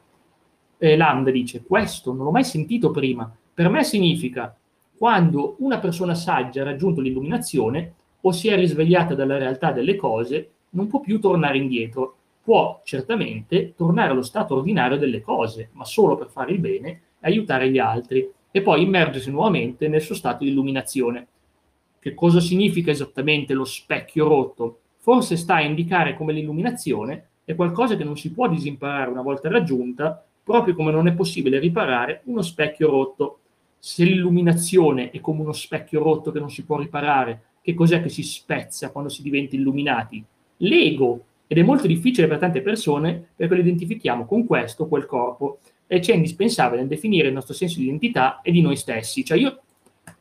E 0.78 0.98
Land 0.98 1.30
dice, 1.32 1.64
questo 1.64 2.14
non 2.14 2.26
l'ho 2.26 2.32
mai 2.32 2.44
sentito 2.44 2.92
prima, 2.92 3.36
per 3.54 3.70
me 3.70 3.84
significa 3.84 4.56
quando 4.98 5.56
una 5.60 5.80
persona 5.80 6.16
saggia 6.16 6.62
ha 6.62 6.66
raggiunto 6.66 7.02
l'illuminazione 7.02 7.94
o 8.22 8.32
si 8.32 8.48
è 8.48 8.56
risvegliata 8.56 9.14
dalla 9.14 9.38
realtà 9.38 9.72
delle 9.72 9.96
cose, 9.96 10.52
non 10.72 10.88
può 10.88 11.00
più 11.00 11.20
tornare 11.20 11.58
indietro. 11.58 12.16
Può 12.48 12.82
certamente 12.84 13.74
tornare 13.76 14.12
allo 14.12 14.22
stato 14.22 14.56
ordinario 14.56 14.98
delle 14.98 15.22
cose, 15.22 15.70
ma 15.74 15.84
solo 15.84 16.16
per 16.16 16.30
fare 16.30 16.52
il 16.54 16.60
bene 16.60 16.90
e 16.90 17.00
aiutare 17.28 17.70
gli 17.70 17.78
altri 17.78 18.32
e 18.58 18.62
poi 18.64 18.82
immergersi 18.82 19.30
nuovamente 19.30 19.88
nel 19.88 20.02
suo 20.02 20.16
stato 20.16 20.44
di 20.44 20.50
illuminazione. 20.50 21.28
Che 22.00 22.14
cosa 22.16 22.40
significa 22.40 22.90
esattamente 22.90 23.54
lo 23.54 23.66
specchio 23.66 24.28
rotto? 24.28 24.80
Forse 24.98 25.36
sta 25.36 25.56
a 25.56 25.62
indicare 25.62 26.16
come 26.16 26.34
l'illuminazione 26.34 27.28
è 27.46 27.54
qualcosa 27.54 27.96
che 27.96 28.04
non 28.04 28.18
si 28.18 28.32
può 28.32 28.50
disimparare 28.50 29.12
una 29.12 29.22
volta 29.22 29.48
raggiunta, 29.50 30.26
proprio 30.44 30.74
come 30.74 30.92
non 30.92 31.08
è 31.08 31.14
possibile 31.14 31.60
riparare 31.60 32.22
uno 32.26 32.42
specchio 32.42 32.90
rotto. 32.90 33.40
Se 33.78 34.04
l'illuminazione 34.04 35.12
è 35.12 35.20
come 35.22 35.42
uno 35.42 35.54
specchio 35.54 36.02
rotto 36.02 36.32
che 36.32 36.40
non 36.40 36.50
si 36.50 36.66
può 36.66 36.80
riparare, 36.80 37.44
che 37.62 37.76
cos'è 37.76 38.02
che 38.02 38.10
si 38.10 38.24
spezza 38.24 38.92
quando 38.92 39.12
si 39.12 39.22
diventa 39.22 39.56
illuminati? 39.56 40.24
L'ego. 40.58 41.26
Ed 41.46 41.60
è 41.60 41.64
molto 41.64 41.86
difficile 41.86 42.28
per 42.28 42.40
tante 42.40 42.62
persone 42.62 43.24
perché 43.36 43.54
lo 43.54 43.62
identifichiamo 43.62 44.26
con 44.26 44.46
questo, 44.48 44.88
quel 44.88 45.06
corpo 45.06 45.60
e 45.88 46.00
c'è 46.00 46.14
indispensabile 46.14 46.82
nel 46.82 46.90
definire 46.90 47.30
il 47.30 47.34
nostro 47.34 47.54
senso 47.54 47.80
di 47.80 47.86
identità 47.86 48.42
e 48.42 48.52
di 48.52 48.62
noi 48.62 48.76
stessi. 48.76 49.24
Cioè 49.24 49.38
io 49.38 49.62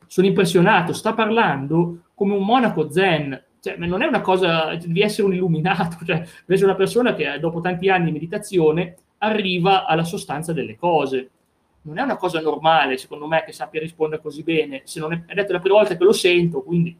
sono 0.06 0.26
impressionato, 0.26 0.92
sta 0.92 1.12
parlando 1.12 2.04
come 2.14 2.34
un 2.34 2.44
monaco 2.44 2.90
zen, 2.90 3.42
cioè, 3.60 3.76
non 3.76 4.00
è 4.00 4.06
una 4.06 4.20
cosa, 4.20 4.76
devi 4.76 5.02
essere 5.02 5.26
un 5.26 5.34
illuminato, 5.34 5.98
cioè, 6.06 6.24
essere 6.46 6.66
una 6.66 6.76
persona 6.76 7.14
che 7.14 7.38
dopo 7.40 7.60
tanti 7.60 7.88
anni 7.88 8.06
di 8.06 8.12
meditazione 8.12 8.96
arriva 9.18 9.84
alla 9.86 10.04
sostanza 10.04 10.52
delle 10.52 10.76
cose. 10.76 11.30
Non 11.82 11.98
è 11.98 12.02
una 12.02 12.16
cosa 12.16 12.40
normale, 12.40 12.96
secondo 12.96 13.26
me, 13.26 13.44
che 13.44 13.52
sappia 13.52 13.80
rispondere 13.80 14.22
così 14.22 14.42
bene. 14.42 14.82
Se 14.84 15.00
non 15.00 15.12
è, 15.12 15.24
è 15.26 15.34
detto 15.34 15.52
la 15.52 15.60
prima 15.60 15.76
volta 15.76 15.96
che 15.96 16.04
lo 16.04 16.12
sento, 16.12 16.62
quindi 16.62 16.96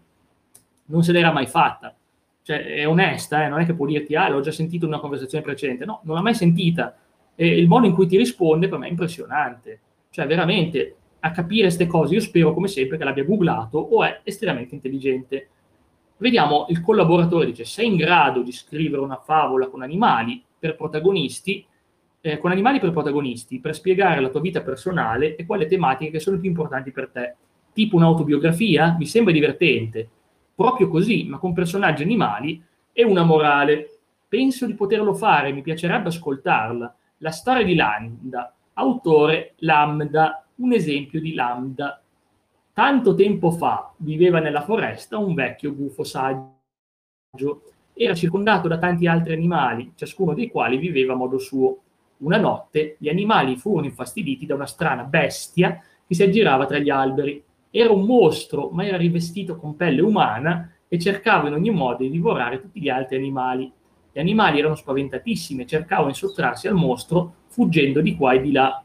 non 0.86 1.02
se 1.02 1.12
l'era 1.12 1.32
mai 1.32 1.46
fatta. 1.46 1.94
Cioè, 2.42 2.64
è 2.64 2.88
onesta, 2.88 3.44
eh? 3.44 3.48
non 3.48 3.60
è 3.60 3.66
che 3.66 3.74
può 3.74 3.86
dirti, 3.86 4.14
ah, 4.14 4.28
l'ho 4.28 4.40
già 4.40 4.52
sentito 4.52 4.84
in 4.84 4.92
una 4.92 5.00
conversazione 5.00 5.42
precedente. 5.42 5.84
No, 5.84 6.00
non 6.04 6.14
l'ha 6.14 6.22
mai 6.22 6.34
sentita 6.34 6.96
e 7.36 7.46
il 7.46 7.68
modo 7.68 7.86
in 7.86 7.92
cui 7.92 8.06
ti 8.06 8.16
risponde 8.16 8.66
per 8.66 8.78
me 8.78 8.88
è 8.88 8.90
impressionante. 8.90 9.80
Cioè, 10.10 10.26
veramente, 10.26 10.96
a 11.20 11.30
capire 11.30 11.64
queste 11.64 11.86
cose, 11.86 12.14
io 12.14 12.20
spero 12.20 12.54
come 12.54 12.66
sempre 12.66 12.96
che 12.96 13.04
l'abbia 13.04 13.24
googlato 13.24 13.78
o 13.78 14.02
è 14.02 14.20
estremamente 14.24 14.74
intelligente. 14.74 15.48
Vediamo, 16.16 16.64
il 16.70 16.80
collaboratore 16.80 17.46
dice, 17.46 17.66
sei 17.66 17.88
in 17.88 17.96
grado 17.96 18.42
di 18.42 18.52
scrivere 18.52 19.02
una 19.02 19.20
favola 19.22 19.68
con 19.68 19.82
animali 19.82 20.42
per 20.58 20.74
protagonisti, 20.74 21.64
eh, 22.22 22.38
con 22.38 22.50
animali 22.50 22.80
per 22.80 22.90
protagonisti, 22.90 23.60
per 23.60 23.74
spiegare 23.74 24.20
la 24.20 24.30
tua 24.30 24.40
vita 24.40 24.62
personale 24.62 25.36
e 25.36 25.44
quali 25.44 25.68
tematiche 25.68 26.12
che 26.12 26.20
sono 26.20 26.38
più 26.38 26.48
importanti 26.48 26.90
per 26.90 27.10
te. 27.12 27.34
Tipo 27.74 27.96
un'autobiografia? 27.96 28.96
Mi 28.98 29.04
sembra 29.04 29.34
divertente. 29.34 30.08
Proprio 30.54 30.88
così, 30.88 31.26
ma 31.28 31.36
con 31.36 31.52
personaggi 31.52 32.02
animali 32.02 32.64
e 32.92 33.04
una 33.04 33.24
morale. 33.24 33.98
Penso 34.26 34.64
di 34.64 34.72
poterlo 34.72 35.12
fare, 35.12 35.52
mi 35.52 35.60
piacerebbe 35.60 36.08
ascoltarla 36.08 36.96
la 37.18 37.30
storia 37.30 37.64
di 37.64 37.74
Lambda, 37.74 38.54
autore 38.74 39.54
Lambda, 39.58 40.44
un 40.56 40.72
esempio 40.72 41.20
di 41.20 41.34
Lambda. 41.34 42.00
Tanto 42.72 43.14
tempo 43.14 43.50
fa 43.50 43.92
viveva 43.98 44.38
nella 44.38 44.62
foresta 44.62 45.16
un 45.16 45.34
vecchio 45.34 45.74
gufo 45.74 46.04
saggio. 46.04 47.62
Era 47.94 48.14
circondato 48.14 48.68
da 48.68 48.78
tanti 48.78 49.06
altri 49.06 49.32
animali, 49.32 49.92
ciascuno 49.94 50.34
dei 50.34 50.50
quali 50.50 50.76
viveva 50.76 51.14
a 51.14 51.16
modo 51.16 51.38
suo. 51.38 51.78
Una 52.18 52.36
notte 52.36 52.96
gli 52.98 53.08
animali 53.08 53.56
furono 53.56 53.86
infastiditi 53.86 54.44
da 54.44 54.54
una 54.54 54.66
strana 54.66 55.04
bestia 55.04 55.82
che 56.06 56.14
si 56.14 56.22
aggirava 56.22 56.66
tra 56.66 56.78
gli 56.78 56.90
alberi. 56.90 57.42
Era 57.70 57.92
un 57.92 58.04
mostro, 58.04 58.68
ma 58.70 58.84
era 58.84 58.96
rivestito 58.98 59.56
con 59.56 59.76
pelle 59.76 60.02
umana 60.02 60.70
e 60.88 60.98
cercava 60.98 61.48
in 61.48 61.54
ogni 61.54 61.70
modo 61.70 62.02
di 62.02 62.10
divorare 62.10 62.60
tutti 62.60 62.80
gli 62.80 62.88
altri 62.90 63.16
animali. 63.16 63.72
Gli 64.16 64.20
animali 64.20 64.60
erano 64.60 64.76
spaventatissimi 64.76 65.62
e 65.64 65.66
cercavano 65.66 66.08
di 66.08 66.14
sottrarsi 66.14 66.66
al 66.66 66.74
mostro 66.74 67.34
fuggendo 67.48 68.00
di 68.00 68.16
qua 68.16 68.32
e 68.32 68.40
di 68.40 68.50
là. 68.50 68.82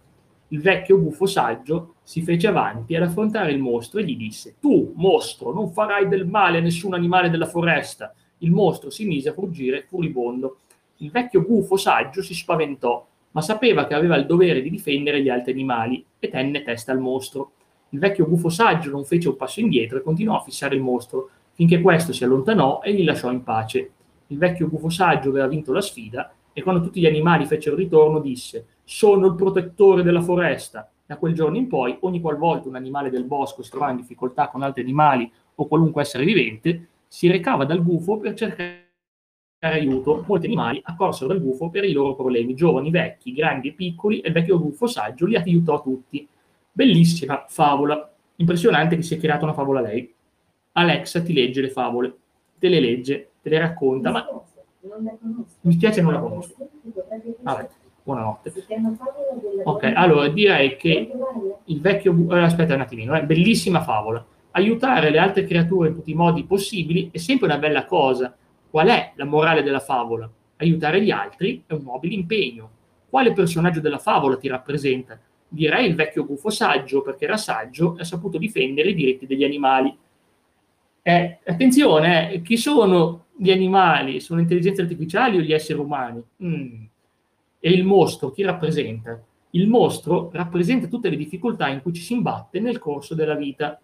Il 0.50 0.60
vecchio 0.60 0.98
buffo 0.98 1.26
saggio 1.26 1.94
si 2.04 2.22
fece 2.22 2.48
avanti 2.48 2.98
ad 2.98 3.04
affrontare 3.04 3.54
il 3.54 3.60
mostro 3.60 4.02
e 4.02 4.04
gli 4.04 4.18
disse: 4.18 4.56
Tu, 4.60 4.92
mostro, 4.94 5.54
non 5.54 5.72
farai 5.72 6.10
del 6.10 6.28
male 6.28 6.58
a 6.58 6.62
nessun 6.62 6.94
animale 6.94 7.30
della 7.30 7.46
foresta. 7.46 8.14
Il 8.40 8.52
mostro 8.52 8.90
si 8.90 9.06
mise 9.06 9.30
a 9.30 9.34
fuggire 9.34 9.86
furibondo. 9.88 10.58
Il 10.98 11.12
vecchio 11.12 11.46
buffo 11.46 11.78
saggio 11.78 12.22
si 12.22 12.34
spaventò, 12.34 13.08
ma 13.32 13.40
sapeva 13.40 13.88
che 13.88 13.94
aveva 13.94 14.18
il 14.18 14.26
dovere 14.26 14.62
di 14.62 14.70
difendere 14.70 15.22
gli 15.22 15.30
altri 15.30 15.54
animali 15.54 16.06
e 16.20 16.28
tenne 16.28 16.62
testa 16.62 16.92
al 16.92 17.00
mostro. 17.00 17.54
Il 17.92 18.00
vecchio 18.00 18.28
buffo 18.28 18.50
saggio 18.50 18.92
non 18.92 19.06
fece 19.06 19.30
un 19.30 19.38
passo 19.38 19.62
indietro 19.62 19.98
e 19.98 20.02
continuò 20.02 20.36
a 20.36 20.44
fissare 20.44 20.76
il 20.76 20.82
mostro, 20.82 21.30
finché 21.54 21.80
questo 21.80 22.12
si 22.12 22.26
allontanò 22.26 22.82
e 22.84 22.94
gli 22.94 23.06
lasciò 23.06 23.32
in 23.32 23.44
pace 23.44 23.92
il 24.32 24.38
vecchio 24.38 24.68
gufo 24.68 24.90
saggio 24.90 25.30
aveva 25.30 25.48
vinto 25.48 25.74
la 25.74 25.82
sfida 25.82 26.34
e 26.54 26.62
quando 26.64 26.82
tutti 26.82 27.00
gli 27.00 27.06
animali 27.06 27.46
fecero 27.46 27.76
ritorno 27.76 28.20
disse 28.20 28.66
sono 28.84 29.28
il 29.28 29.36
protettore 29.36 30.04
della 30.04 30.22
foresta. 30.22 30.90
Da 31.06 31.18
quel 31.18 31.34
giorno 31.34 31.58
in 31.58 31.68
poi, 31.68 31.98
ogni 32.02 32.22
qualvolta 32.22 32.70
un 32.70 32.76
animale 32.76 33.10
del 33.10 33.26
bosco 33.26 33.62
si 33.62 33.70
trovava 33.70 33.92
in 33.92 33.98
difficoltà 33.98 34.48
con 34.48 34.62
altri 34.62 34.82
animali 34.82 35.32
o 35.56 35.68
qualunque 35.68 36.02
essere 36.02 36.26
vivente, 36.26 36.88
si 37.08 37.30
recava 37.30 37.66
dal 37.66 37.84
gufo 37.84 38.18
per 38.18 38.34
cercare 38.34 38.88
aiuto. 39.60 40.24
Molti 40.28 40.46
animali 40.46 40.82
accorsero 40.84 41.28
dal 41.28 41.42
gufo 41.42 41.70
per 41.70 41.84
i 41.84 41.92
loro 41.92 42.16
problemi, 42.16 42.54
giovani, 42.54 42.90
vecchi, 42.90 43.34
grandi 43.34 43.70
e 43.70 43.74
piccoli, 43.74 44.20
e 44.20 44.28
il 44.28 44.34
vecchio 44.34 44.60
gufo 44.60 44.88
saggio 44.88 45.26
li 45.26 45.36
aiutò 45.36 45.82
tutti. 45.82 46.28
Bellissima 46.72 47.46
favola. 47.48 48.10
Impressionante 48.38 48.96
che 48.96 49.02
si 49.02 49.16
è 49.16 49.18
creata 49.18 49.44
una 49.44 49.54
favola 49.54 49.82
lei. 49.82 50.14
Alexa 50.74 51.22
ti 51.22 51.34
legge 51.34 51.62
le 51.62 51.70
favole, 51.70 52.16
te 52.58 52.70
le 52.70 52.80
legge 52.80 53.31
te 53.42 53.50
le 53.50 53.60
racconta, 53.60 54.12
ma 54.12 54.26
mi 55.62 55.74
spiace 55.74 56.02
non 56.02 56.14
la 56.14 56.20
conosco. 56.20 56.56
Vabbè, 57.42 57.70
buonanotte. 58.04 58.54
Ok, 59.64 59.92
allora 59.96 60.28
direi 60.30 60.76
che 60.76 61.12
il 61.66 61.82
vecchio... 61.82 62.16
Eh, 62.32 62.40
aspetta 62.40 62.76
un 62.76 62.82
attimino, 62.82 63.16
eh, 63.16 63.24
bellissima 63.24 63.82
favola. 63.82 64.26
Aiutare 64.52 65.12
le 65.12 65.18
altre 65.18 65.46
creature 65.46 65.90
in 65.90 65.96
tutti 65.96 66.12
i 66.12 66.16
modi 66.16 66.44
possibili 66.44 67.10
è 67.12 67.18
sempre 67.18 67.46
una 67.46 67.58
bella 67.58 67.86
cosa. 67.86 68.36
Qual 68.70 68.88
è 68.88 69.14
la 69.16 69.26
morale 69.26 69.64
della 69.64 69.80
favola? 69.80 70.30
Aiutare 70.58 71.02
gli 71.02 71.12
altri 71.12 71.64
è 71.66 71.74
un 71.74 71.84
nobile 71.84 72.16
impegno. 72.16 72.70
Quale 73.10 73.34
personaggio 73.34 73.82
della 73.82 73.98
favola 73.98 74.38
ti 74.38 74.48
rappresenta? 74.48 75.20
Direi 75.48 75.88
il 75.88 75.96
vecchio 75.96 76.26
gufo 76.26 76.50
saggio, 76.50 77.02
perché 77.02 77.26
era 77.26 77.38
saggio 77.38 77.98
e 77.98 78.02
ha 78.02 78.06
saputo 78.06 78.38
difendere 78.38 78.90
i 78.90 78.96
diritti 78.96 79.28
degli 79.28 79.44
animali 79.44 79.96
Eh, 81.04 81.40
attenzione, 81.46 82.32
eh, 82.32 82.42
chi 82.42 82.58
sono 82.58 83.26
gli 83.36 83.52
animali? 83.52 84.20
Sono 84.20 84.40
intelligenze 84.40 84.82
artificiali 84.82 85.38
o 85.38 85.42
gli 85.42 85.52
esseri 85.52 85.80
umani? 85.80 86.24
Mm. 86.44 86.84
E 87.60 87.70
il 87.72 87.84
mostro, 87.84 88.32
chi 88.32 88.44
rappresenta? 88.44 89.22
Il 89.52 89.68
mostro 89.68 90.30
rappresenta 90.32 90.88
tutte 90.88 91.10
le 91.10 91.18
difficoltà 91.18 91.68
in 91.68 91.82
cui 91.82 91.94
ci 91.94 92.02
si 92.02 92.14
imbatte 92.14 92.60
nel 92.60 92.80
corso 92.80 93.16
della 93.16 93.36
vita. 93.36 93.80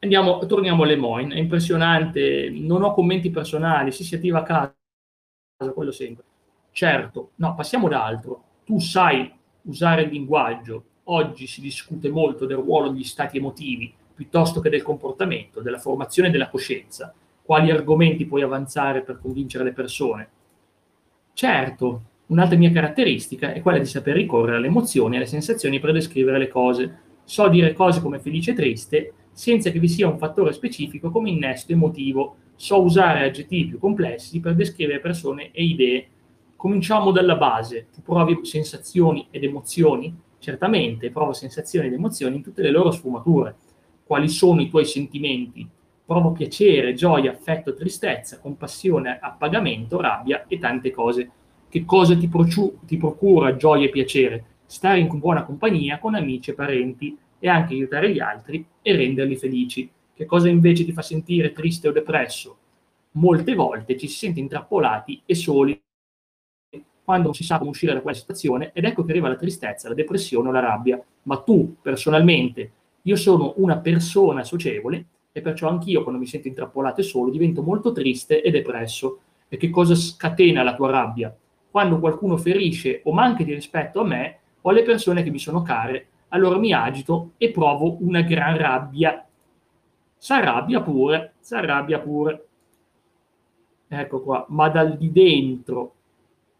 Andiamo, 0.00 0.44
torniamo 0.46 0.82
alle 0.82 0.96
Moine, 0.96 1.34
è 1.34 1.38
impressionante, 1.38 2.50
non 2.50 2.82
ho 2.82 2.92
commenti 2.92 3.30
personali, 3.30 3.92
si 3.92 4.04
si 4.04 4.14
attiva 4.14 4.40
a 4.40 4.42
casa, 4.42 5.72
quello 5.72 5.90
sempre. 5.90 6.24
Certo, 6.70 7.30
no, 7.36 7.54
passiamo 7.54 7.88
da 7.88 8.04
altro. 8.04 8.42
Tu 8.64 8.78
sai 8.78 9.32
usare 9.62 10.02
il 10.02 10.10
linguaggio, 10.10 10.84
oggi 11.04 11.46
si 11.46 11.60
discute 11.60 12.10
molto 12.10 12.44
del 12.44 12.58
ruolo 12.58 12.90
degli 12.90 13.04
stati 13.04 13.38
emotivi, 13.38 13.92
piuttosto 14.16 14.60
che 14.60 14.70
del 14.70 14.82
comportamento, 14.82 15.60
della 15.60 15.78
formazione 15.78 16.30
della 16.30 16.48
coscienza. 16.48 17.14
Quali 17.42 17.70
argomenti 17.70 18.24
puoi 18.24 18.42
avanzare 18.42 19.02
per 19.02 19.20
convincere 19.20 19.62
le 19.62 19.72
persone? 19.72 20.28
Certo, 21.34 22.02
un'altra 22.28 22.56
mia 22.56 22.72
caratteristica 22.72 23.52
è 23.52 23.60
quella 23.60 23.78
di 23.78 23.84
saper 23.84 24.16
ricorrere 24.16 24.56
alle 24.56 24.68
emozioni 24.68 25.14
e 25.14 25.18
alle 25.18 25.26
sensazioni 25.26 25.78
per 25.78 25.92
descrivere 25.92 26.38
le 26.38 26.48
cose. 26.48 26.98
So 27.24 27.46
dire 27.48 27.74
cose 27.74 28.00
come 28.00 28.18
felice 28.18 28.52
e 28.52 28.54
triste 28.54 29.12
senza 29.32 29.68
che 29.68 29.78
vi 29.78 29.88
sia 29.88 30.08
un 30.08 30.16
fattore 30.16 30.54
specifico 30.54 31.10
come 31.10 31.28
innesto 31.28 31.72
emotivo. 31.72 32.36
So 32.56 32.82
usare 32.82 33.22
aggettivi 33.22 33.68
più 33.68 33.78
complessi 33.78 34.40
per 34.40 34.54
descrivere 34.54 34.98
persone 34.98 35.50
e 35.52 35.62
idee. 35.62 36.08
Cominciamo 36.56 37.10
dalla 37.10 37.36
base. 37.36 37.88
Tu 37.92 38.00
provi 38.00 38.38
sensazioni 38.44 39.28
ed 39.30 39.44
emozioni? 39.44 40.16
Certamente, 40.38 41.10
provo 41.10 41.34
sensazioni 41.34 41.88
ed 41.88 41.92
emozioni 41.92 42.36
in 42.36 42.42
tutte 42.42 42.62
le 42.62 42.70
loro 42.70 42.90
sfumature. 42.90 43.56
Quali 44.06 44.28
sono 44.28 44.60
i 44.60 44.68
tuoi 44.70 44.84
sentimenti? 44.84 45.68
Provo 46.04 46.30
piacere, 46.30 46.94
gioia, 46.94 47.32
affetto, 47.32 47.74
tristezza, 47.74 48.38
compassione, 48.38 49.18
appagamento, 49.20 50.00
rabbia 50.00 50.44
e 50.46 50.60
tante 50.60 50.92
cose. 50.92 51.28
Che 51.68 51.84
cosa 51.84 52.16
ti, 52.16 52.28
procu- 52.28 52.84
ti 52.84 52.98
procura 52.98 53.56
gioia 53.56 53.86
e 53.86 53.90
piacere? 53.90 54.44
Stare 54.64 55.00
in 55.00 55.08
buona 55.18 55.42
compagnia 55.42 55.98
con 55.98 56.14
amici 56.14 56.50
e 56.50 56.54
parenti 56.54 57.18
e 57.40 57.48
anche 57.48 57.74
aiutare 57.74 58.12
gli 58.12 58.20
altri 58.20 58.64
e 58.80 58.94
renderli 58.94 59.34
felici. 59.34 59.90
Che 60.14 60.24
cosa 60.24 60.48
invece 60.48 60.84
ti 60.84 60.92
fa 60.92 61.02
sentire 61.02 61.50
triste 61.50 61.88
o 61.88 61.92
depresso? 61.92 62.56
Molte 63.14 63.54
volte 63.56 63.98
ci 63.98 64.06
si 64.06 64.18
sente 64.18 64.38
intrappolati 64.38 65.22
e 65.26 65.34
soli 65.34 65.82
quando 67.02 67.24
non 67.24 67.34
si 67.34 67.44
sa 67.44 67.58
come 67.58 67.70
uscire 67.70 67.92
da 67.92 68.00
quella 68.00 68.16
situazione 68.16 68.70
ed 68.72 68.84
ecco 68.84 69.04
che 69.04 69.10
arriva 69.10 69.28
la 69.28 69.36
tristezza, 69.36 69.88
la 69.88 69.94
depressione 69.94 70.48
o 70.48 70.52
la 70.52 70.60
rabbia. 70.60 71.02
Ma 71.22 71.40
tu, 71.40 71.76
personalmente, 71.80 72.70
io 73.06 73.16
sono 73.16 73.54
una 73.56 73.78
persona 73.78 74.42
socievole 74.42 75.06
e 75.32 75.40
perciò 75.40 75.68
anch'io 75.68 76.02
quando 76.02 76.20
mi 76.20 76.26
sento 76.26 76.48
intrappolato 76.48 77.00
e 77.00 77.04
solo 77.04 77.30
divento 77.30 77.62
molto 77.62 77.92
triste 77.92 78.42
e 78.42 78.50
depresso. 78.50 79.20
E 79.48 79.56
che 79.56 79.70
cosa 79.70 79.94
scatena 79.94 80.62
la 80.62 80.74
tua 80.74 80.90
rabbia? 80.90 81.34
Quando 81.70 82.00
qualcuno 82.00 82.36
ferisce 82.36 83.00
o 83.04 83.12
manca 83.12 83.44
di 83.44 83.54
rispetto 83.54 84.00
a 84.00 84.04
me 84.04 84.38
o 84.60 84.70
alle 84.70 84.82
persone 84.82 85.22
che 85.22 85.30
mi 85.30 85.38
sono 85.38 85.62
care 85.62 86.08
allora 86.30 86.58
mi 86.58 86.72
agito 86.72 87.32
e 87.36 87.50
provo 87.50 87.98
una 88.00 88.22
gran 88.22 88.56
rabbia. 88.56 89.24
S'arrabbia 90.16 90.80
pure, 90.82 91.34
s'arrabbia 91.38 92.00
pure. 92.00 92.46
Ecco 93.86 94.22
qua, 94.22 94.44
ma 94.48 94.68
dal 94.68 94.96
di 94.96 95.12
dentro. 95.12 95.92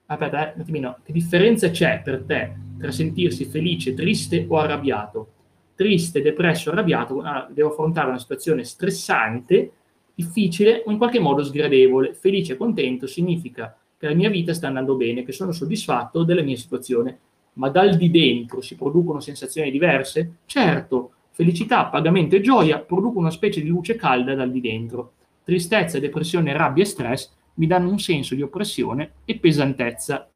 Aspetta, 0.06 0.50
eh, 0.50 0.54
un 0.54 0.60
attimino, 0.60 0.98
che 1.02 1.12
differenza 1.12 1.70
c'è 1.70 2.00
per 2.02 2.22
te 2.22 2.54
tra 2.78 2.92
sentirsi 2.92 3.44
felice, 3.46 3.94
triste 3.94 4.46
o 4.48 4.56
arrabbiato? 4.58 5.32
Triste, 5.76 6.22
depresso, 6.22 6.70
arrabbiato, 6.70 7.20
ah, 7.20 7.46
devo 7.48 7.68
affrontare 7.68 8.08
una 8.08 8.18
situazione 8.18 8.64
stressante, 8.64 9.70
difficile 10.14 10.82
o 10.84 10.90
in 10.90 10.98
qualche 10.98 11.20
modo 11.20 11.44
sgradevole. 11.44 12.14
Felice 12.14 12.54
e 12.54 12.56
contento 12.56 13.06
significa 13.06 13.76
che 13.96 14.08
la 14.08 14.14
mia 14.14 14.30
vita 14.30 14.54
sta 14.54 14.66
andando 14.66 14.96
bene, 14.96 15.22
che 15.22 15.32
sono 15.32 15.52
soddisfatto 15.52 16.24
della 16.24 16.42
mia 16.42 16.56
situazione 16.56 17.18
ma 17.56 17.68
dal 17.68 17.96
di 17.96 18.10
dentro 18.10 18.60
si 18.60 18.76
producono 18.76 19.20
sensazioni 19.20 19.70
diverse? 19.70 20.38
Certo, 20.46 21.12
felicità, 21.30 21.86
pagamento 21.86 22.36
e 22.36 22.40
gioia 22.40 22.78
producono 22.78 23.20
una 23.20 23.30
specie 23.30 23.60
di 23.60 23.68
luce 23.68 23.96
calda 23.96 24.34
dal 24.34 24.50
di 24.50 24.60
dentro. 24.60 25.12
Tristezza, 25.44 25.98
depressione, 25.98 26.52
rabbia 26.52 26.82
e 26.82 26.86
stress 26.86 27.32
mi 27.54 27.66
danno 27.66 27.90
un 27.90 27.98
senso 27.98 28.34
di 28.34 28.42
oppressione 28.42 29.12
e 29.24 29.38
pesantezza. 29.38 30.30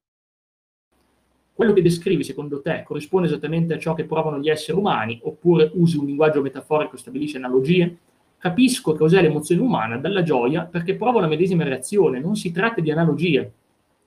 Quello 1.60 1.74
che 1.74 1.82
descrivi 1.82 2.24
secondo 2.24 2.62
te 2.62 2.84
corrisponde 2.86 3.26
esattamente 3.26 3.74
a 3.74 3.78
ciò 3.78 3.92
che 3.92 4.06
provano 4.06 4.38
gli 4.38 4.48
esseri 4.48 4.78
umani 4.78 5.20
oppure 5.24 5.70
usi 5.74 5.98
un 5.98 6.06
linguaggio 6.06 6.40
metaforico 6.40 6.94
e 6.94 6.98
stabilisci 6.98 7.36
analogie? 7.36 7.98
Capisco 8.38 8.92
che 8.92 8.98
cos'è 8.98 9.20
l'emozione 9.20 9.60
umana 9.60 9.98
dalla 9.98 10.22
gioia 10.22 10.64
perché 10.64 10.96
provo 10.96 11.20
la 11.20 11.26
medesima 11.26 11.62
reazione, 11.62 12.18
non 12.18 12.34
si 12.34 12.50
tratta 12.50 12.80
di 12.80 12.90
analogie. 12.90 13.52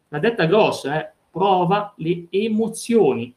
La 0.08 0.18
detta 0.18 0.46
grossa 0.46 0.96
è 0.96 1.12
prova 1.30 1.94
le 1.98 2.26
emozioni. 2.32 3.32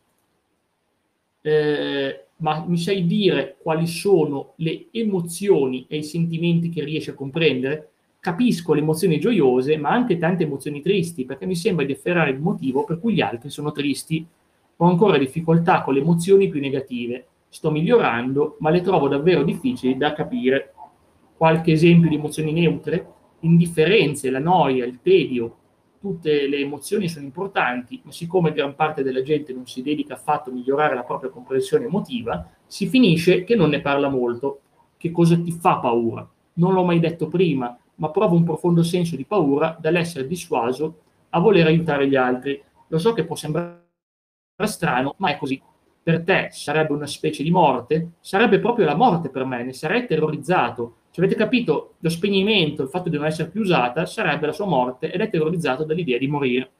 Eh, 1.43 2.25
ma 2.37 2.65
mi 2.67 2.79
sai 2.79 3.05
dire 3.05 3.59
quali 3.61 3.87
sono 3.87 4.55
le 4.57 4.87
emozioni 4.93 5.85
e 5.91 5.99
i 5.99 6.03
sentimenti 6.03 6.71
che 6.71 6.83
riesci 6.83 7.11
a 7.11 7.15
comprendere? 7.15 7.91
Capisco 8.27 8.75
le 8.75 8.81
emozioni 8.81 9.21
gioiose, 9.21 9.77
ma 9.77 9.91
anche 9.91 10.19
tante 10.19 10.43
emozioni 10.43 10.83
tristi, 10.83 11.25
perché 11.25 11.47
mi 11.47 11.55
sembra 11.55 11.85
di 11.85 11.93
afferrare 11.93 12.31
il 12.31 12.41
motivo 12.41 12.83
per 12.83 12.99
cui 12.99 13.15
gli 13.15 13.21
altri 13.21 13.51
sono 13.51 13.71
tristi. 13.71 14.27
Ho 14.79 14.85
ancora 14.85 15.17
difficoltà 15.17 15.83
con 15.83 15.95
le 15.95 16.01
emozioni 16.01 16.49
più 16.49 16.59
negative. 16.59 17.25
Sto 17.49 17.71
migliorando, 17.71 18.57
ma 18.59 18.71
le 18.71 18.81
trovo 18.81 19.07
davvero 19.07 19.45
difficili 19.45 19.97
da 19.97 20.13
capire. 20.13 20.75
Qualche 21.37 21.71
esempio 21.71 22.09
di 22.09 22.17
emozioni 22.17 22.51
neutre? 22.51 23.07
Indifferenze, 23.43 24.29
la 24.31 24.41
noia, 24.41 24.85
il 24.85 24.99
tedio, 25.03 25.57
tutte 26.01 26.49
le 26.49 26.57
emozioni 26.57 27.09
sono 27.09 27.27
importanti, 27.27 28.01
ma 28.03 28.11
siccome 28.11 28.53
gran 28.53 28.75
parte 28.75 29.05
della 29.05 29.23
gente 29.23 29.53
non 29.53 29.69
si 29.69 29.83
dedica 29.83 30.15
affatto 30.15 30.51
a 30.51 30.53
migliorare 30.53 30.97
la 30.97 31.05
propria 31.05 31.31
comprensione 31.31 31.85
emotiva, 31.85 32.45
si 32.67 32.89
finisce 32.89 33.45
che 33.45 33.55
non 33.55 33.69
ne 33.69 33.81
parla 33.81 34.09
molto. 34.09 34.63
Che 34.97 35.13
cosa 35.13 35.39
ti 35.39 35.53
fa 35.53 35.77
paura? 35.77 36.29
Non 36.55 36.73
l'ho 36.73 36.83
mai 36.83 36.99
detto 36.99 37.29
prima, 37.29 37.79
ma 37.97 38.11
provo 38.11 38.37
un 38.37 38.45
profondo 38.45 38.83
senso 38.83 39.17
di 39.17 39.25
paura 39.25 39.77
dall'essere 39.81 40.27
dissuaso 40.27 41.01
a 41.31 41.41
voler 41.41 41.67
aiutare 41.67 42.09
gli 42.09 42.17
altri. 42.17 42.63
Lo 42.89 42.99
so 42.99 43.13
che 43.13 43.25
può 43.25 43.37
sembrare 43.37 43.85
strano, 44.65 45.15
ma 45.19 45.31
è 45.31 45.37
così. 45.37 45.61
Per 46.03 46.23
te 46.23 46.49
sarebbe 46.53 46.93
una 46.93 47.07
specie 47.07 47.43
di 47.43 47.51
morte? 47.51 48.13
Sarebbe 48.21 48.61
proprio 48.61 48.87
la 48.87 48.95
morte 48.95 49.29
per 49.29 49.45
me, 49.45 49.65
ne 49.65 49.73
sarei 49.73 50.07
terrorizzato 50.07 50.99
se 51.17 51.23
avete 51.23 51.39
capito, 51.39 51.95
lo 52.01 52.11
spegnimento, 52.11 52.83
il 52.83 52.91
fatto 52.91 53.09
di 53.09 53.17
non 53.17 53.25
essere 53.25 53.49
più 53.49 53.63
usata, 53.63 54.05
sarebbe 54.05 54.45
la 54.45 54.53
sua 54.53 54.67
morte 54.67 55.11
ed 55.11 55.23
è 55.23 55.31
terrorizzato 55.31 55.83
dall'idea 55.83 56.19
di 56.19 56.27
morire. 56.27 56.71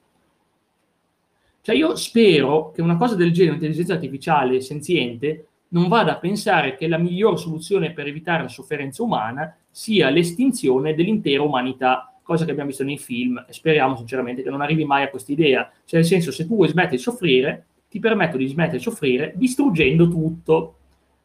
Cioè 1.61 1.75
io 1.75 1.95
spero 1.95 2.69
che 2.69 2.83
una 2.83 2.97
cosa 2.97 3.15
del 3.15 3.31
genere, 3.31 3.55
un'intelligenza 3.55 3.93
artificiale 3.93 4.61
senziente, 4.61 5.47
non 5.69 5.87
vada 5.87 6.11
a 6.11 6.19
pensare 6.19 6.75
che 6.75 6.87
la 6.87 6.99
miglior 6.99 7.39
soluzione 7.39 7.93
per 7.93 8.05
evitare 8.05 8.43
la 8.43 8.47
sofferenza 8.47 9.01
umana 9.01 9.57
sia 9.77 10.09
l'estinzione 10.09 10.95
dell'intera 10.95 11.43
umanità, 11.43 12.19
cosa 12.23 12.45
che 12.45 12.49
abbiamo 12.49 12.69
visto 12.69 12.83
nei 12.83 12.97
film 12.97 13.45
e 13.47 13.53
speriamo 13.53 13.95
sinceramente 13.95 14.41
che 14.41 14.49
non 14.49 14.61
arrivi 14.61 14.85
mai 14.85 15.03
a 15.03 15.09
questa 15.09 15.31
idea. 15.31 15.71
Cioè 15.85 15.99
nel 15.99 16.09
senso, 16.09 16.31
se 16.31 16.47
tu 16.47 16.55
vuoi 16.55 16.67
smettere 16.67 16.95
di 16.95 17.01
soffrire, 17.03 17.67
ti 17.87 17.99
permetto 17.99 18.37
di 18.37 18.47
smettere 18.47 18.77
di 18.77 18.83
soffrire 18.83 19.33
distruggendo 19.35 20.09
tutto. 20.09 20.77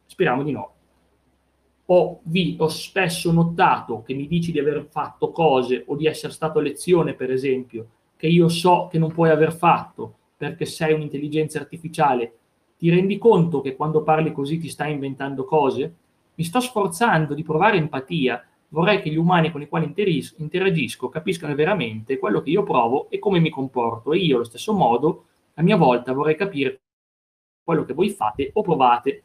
Speriamo 0.04 0.42
di 0.42 0.52
no 0.52 0.74
ho, 1.86 2.20
vi, 2.24 2.56
ho 2.58 2.68
spesso 2.68 3.32
notato 3.32 4.02
che 4.02 4.14
mi 4.14 4.26
dici 4.26 4.52
di 4.52 4.58
aver 4.58 4.86
fatto 4.90 5.30
cose 5.30 5.84
o 5.86 5.96
di 5.96 6.06
essere 6.06 6.32
stato 6.32 6.58
a 6.58 6.62
lezione, 6.62 7.14
per 7.14 7.30
esempio, 7.30 7.86
che 8.16 8.26
io 8.26 8.48
so 8.48 8.88
che 8.90 8.98
non 8.98 9.12
puoi 9.12 9.30
aver 9.30 9.54
fatto 9.54 10.16
perché 10.36 10.66
sei 10.66 10.92
un'intelligenza 10.92 11.58
artificiale, 11.58 12.34
ti 12.76 12.90
rendi 12.90 13.16
conto 13.16 13.60
che 13.60 13.76
quando 13.76 14.02
parli 14.02 14.32
così 14.32 14.58
ti 14.58 14.68
stai 14.68 14.92
inventando 14.92 15.44
cose? 15.44 15.94
Mi 16.34 16.44
sto 16.44 16.60
sforzando 16.60 17.34
di 17.34 17.42
provare 17.42 17.76
empatia, 17.76 18.44
vorrei 18.68 19.00
che 19.00 19.10
gli 19.10 19.16
umani 19.16 19.50
con 19.50 19.62
i 19.62 19.68
quali 19.68 19.84
interis- 19.84 20.34
interagisco 20.38 21.08
capiscano 21.08 21.54
veramente 21.54 22.18
quello 22.18 22.40
che 22.40 22.50
io 22.50 22.62
provo 22.62 23.10
e 23.10 23.18
come 23.18 23.38
mi 23.38 23.50
comporto 23.50 24.12
e 24.12 24.18
io 24.18 24.36
allo 24.36 24.44
stesso 24.44 24.72
modo, 24.72 25.26
a 25.54 25.62
mia 25.62 25.76
volta, 25.76 26.12
vorrei 26.12 26.36
capire 26.36 26.80
quello 27.62 27.84
che 27.84 27.92
voi 27.92 28.10
fate 28.10 28.50
o 28.54 28.62
provate 28.62 29.22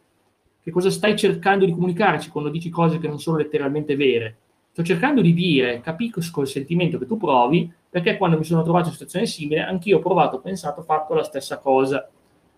che 0.67 0.73
cosa 0.73 0.91
stai 0.91 1.15
cercando 1.15 1.65
di 1.65 1.71
comunicarci 1.71 2.29
quando 2.29 2.49
dici 2.49 2.69
cose 2.69 2.99
che 2.99 3.07
non 3.07 3.19
sono 3.19 3.37
letteralmente 3.37 3.95
vere. 3.95 4.37
Sto 4.71 4.83
cercando 4.83 5.21
di 5.21 5.33
dire, 5.33 5.79
capisco 5.79 6.41
il 6.41 6.47
sentimento 6.47 6.97
che 6.97 7.05
tu 7.05 7.15
provi, 7.15 7.71
perché 7.89 8.17
quando 8.17 8.37
mi 8.37 8.43
sono 8.43 8.63
trovato 8.63 8.83
in 8.83 8.89
una 8.89 8.97
situazione 8.97 9.25
simile, 9.25 9.61
anch'io 9.61 9.97
ho 9.97 10.01
provato, 10.01 10.41
pensato, 10.41 10.83
fatto 10.83 11.13
la 11.13 11.23
stessa 11.23 11.57
cosa. 11.57 12.07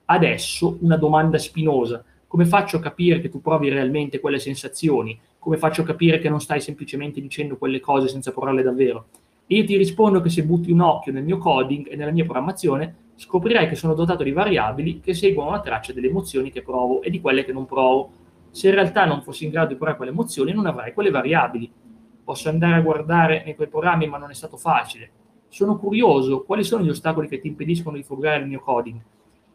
Adesso 0.06 0.80
una 0.82 0.98
domanda 0.98 1.38
spinosa. 1.38 2.04
Come 2.30 2.46
faccio 2.46 2.78
a 2.78 2.80
capire 2.80 3.22
che 3.22 3.30
tu 3.30 3.42
provi 3.42 3.70
realmente 3.70 4.20
quelle 4.20 4.38
sensazioni? 4.38 5.20
Come 5.40 5.58
faccio 5.58 5.82
a 5.82 5.84
capire 5.84 6.20
che 6.20 6.30
non 6.30 6.40
stai 6.40 6.62
semplicemente 6.62 7.20
dicendo 7.20 7.58
quelle 7.58 7.80
cose 7.80 8.08
senza 8.08 8.32
provarle 8.32 8.62
davvero? 8.62 9.08
E 9.48 9.56
io 9.56 9.66
ti 9.66 9.76
rispondo 9.76 10.22
che 10.22 10.30
se 10.30 10.44
butti 10.44 10.72
un 10.72 10.80
occhio 10.82 11.12
nel 11.12 11.24
mio 11.24 11.40
coding 11.40 11.88
e 11.90 11.96
nella 11.96 12.12
mia 12.12 12.26
programmazione, 12.26 13.14
scoprirai 13.16 13.68
che 13.68 13.74
sono 13.74 13.96
dotato 13.96 14.22
di 14.22 14.32
variabili 14.32 15.00
che 15.00 15.16
seguono 15.16 15.50
la 15.50 15.60
traccia 15.60 15.92
delle 15.92 16.06
emozioni 16.06 16.52
che 16.52 16.62
provo 16.62 17.02
e 17.02 17.10
di 17.10 17.20
quelle 17.20 17.44
che 17.44 17.52
non 17.52 17.66
provo. 17.66 18.12
Se 18.52 18.68
in 18.68 18.76
realtà 18.76 19.06
non 19.06 19.24
fossi 19.24 19.46
in 19.46 19.50
grado 19.50 19.70
di 19.70 19.76
provare 19.76 19.98
quelle 19.98 20.12
emozioni, 20.12 20.54
non 20.54 20.68
avrei 20.68 20.94
quelle 20.94 21.10
variabili. 21.10 21.72
Posso 22.24 22.48
andare 22.48 22.76
a 22.76 22.82
guardare 22.82 23.42
nei 23.44 23.56
tuoi 23.56 23.70
programmi, 23.70 24.08
ma 24.08 24.20
non 24.20 24.30
è 24.30 24.36
stato 24.36 24.56
facile. 24.56 25.10
Sono 25.48 25.80
curioso, 25.80 26.44
quali 26.44 26.64
sono 26.64 26.84
gli 26.84 26.90
ostacoli 26.90 27.28
che 27.28 27.40
ti 27.40 27.48
impediscono 27.48 27.96
di 27.96 28.04
fruggare 28.04 28.44
il 28.44 28.48
mio 28.48 28.60
coding? 28.60 29.02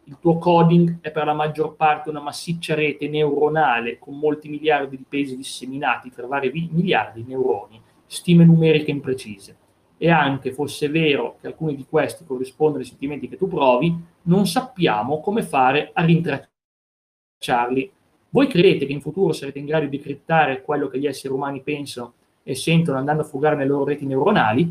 Il 0.07 0.19
tuo 0.21 0.37
coding 0.37 0.99
è 1.01 1.11
per 1.11 1.25
la 1.25 1.33
maggior 1.33 1.77
parte 1.77 2.11
una 2.11 2.21
massiccia 2.21 2.75
rete 2.75 3.09
neuronale 3.09 3.99
con 3.99 4.19
molti 4.19 4.51
miliardi 4.51 4.99
di 4.99 5.05
pesi 5.09 5.35
disseminati 5.35 6.11
tra 6.11 6.27
vari 6.27 6.51
miliardi 6.53 7.23
di 7.23 7.31
neuroni, 7.31 7.81
stime 8.05 8.45
numeriche 8.45 8.91
imprecise. 8.91 9.57
E 9.97 10.11
anche 10.11 10.53
fosse 10.53 10.91
vero 10.91 11.39
che 11.41 11.47
alcuni 11.47 11.75
di 11.75 11.87
questi 11.89 12.27
corrispondono 12.27 12.83
ai 12.83 12.89
sentimenti 12.89 13.29
che 13.29 13.39
tu 13.39 13.49
provi, 13.49 13.97
non 14.23 14.47
sappiamo 14.47 15.21
come 15.21 15.43
fare 15.43 15.91
a 15.95 16.05
rintracciarli. 16.05 17.91
Voi 18.29 18.47
credete 18.47 18.85
che 18.85 18.93
in 18.93 19.01
futuro 19.01 19.33
sarete 19.33 19.59
in 19.59 19.65
grado 19.65 19.87
di 19.87 19.97
decrittare 19.97 20.61
quello 20.61 20.89
che 20.89 20.99
gli 20.99 21.07
esseri 21.07 21.33
umani 21.33 21.63
pensano 21.63 22.13
e 22.43 22.55
sentono 22.55 22.99
andando 22.99 23.23
a 23.23 23.27
frugare 23.27 23.57
nelle 23.57 23.71
loro 23.71 23.85
reti 23.85 24.05
neuronali? 24.05 24.71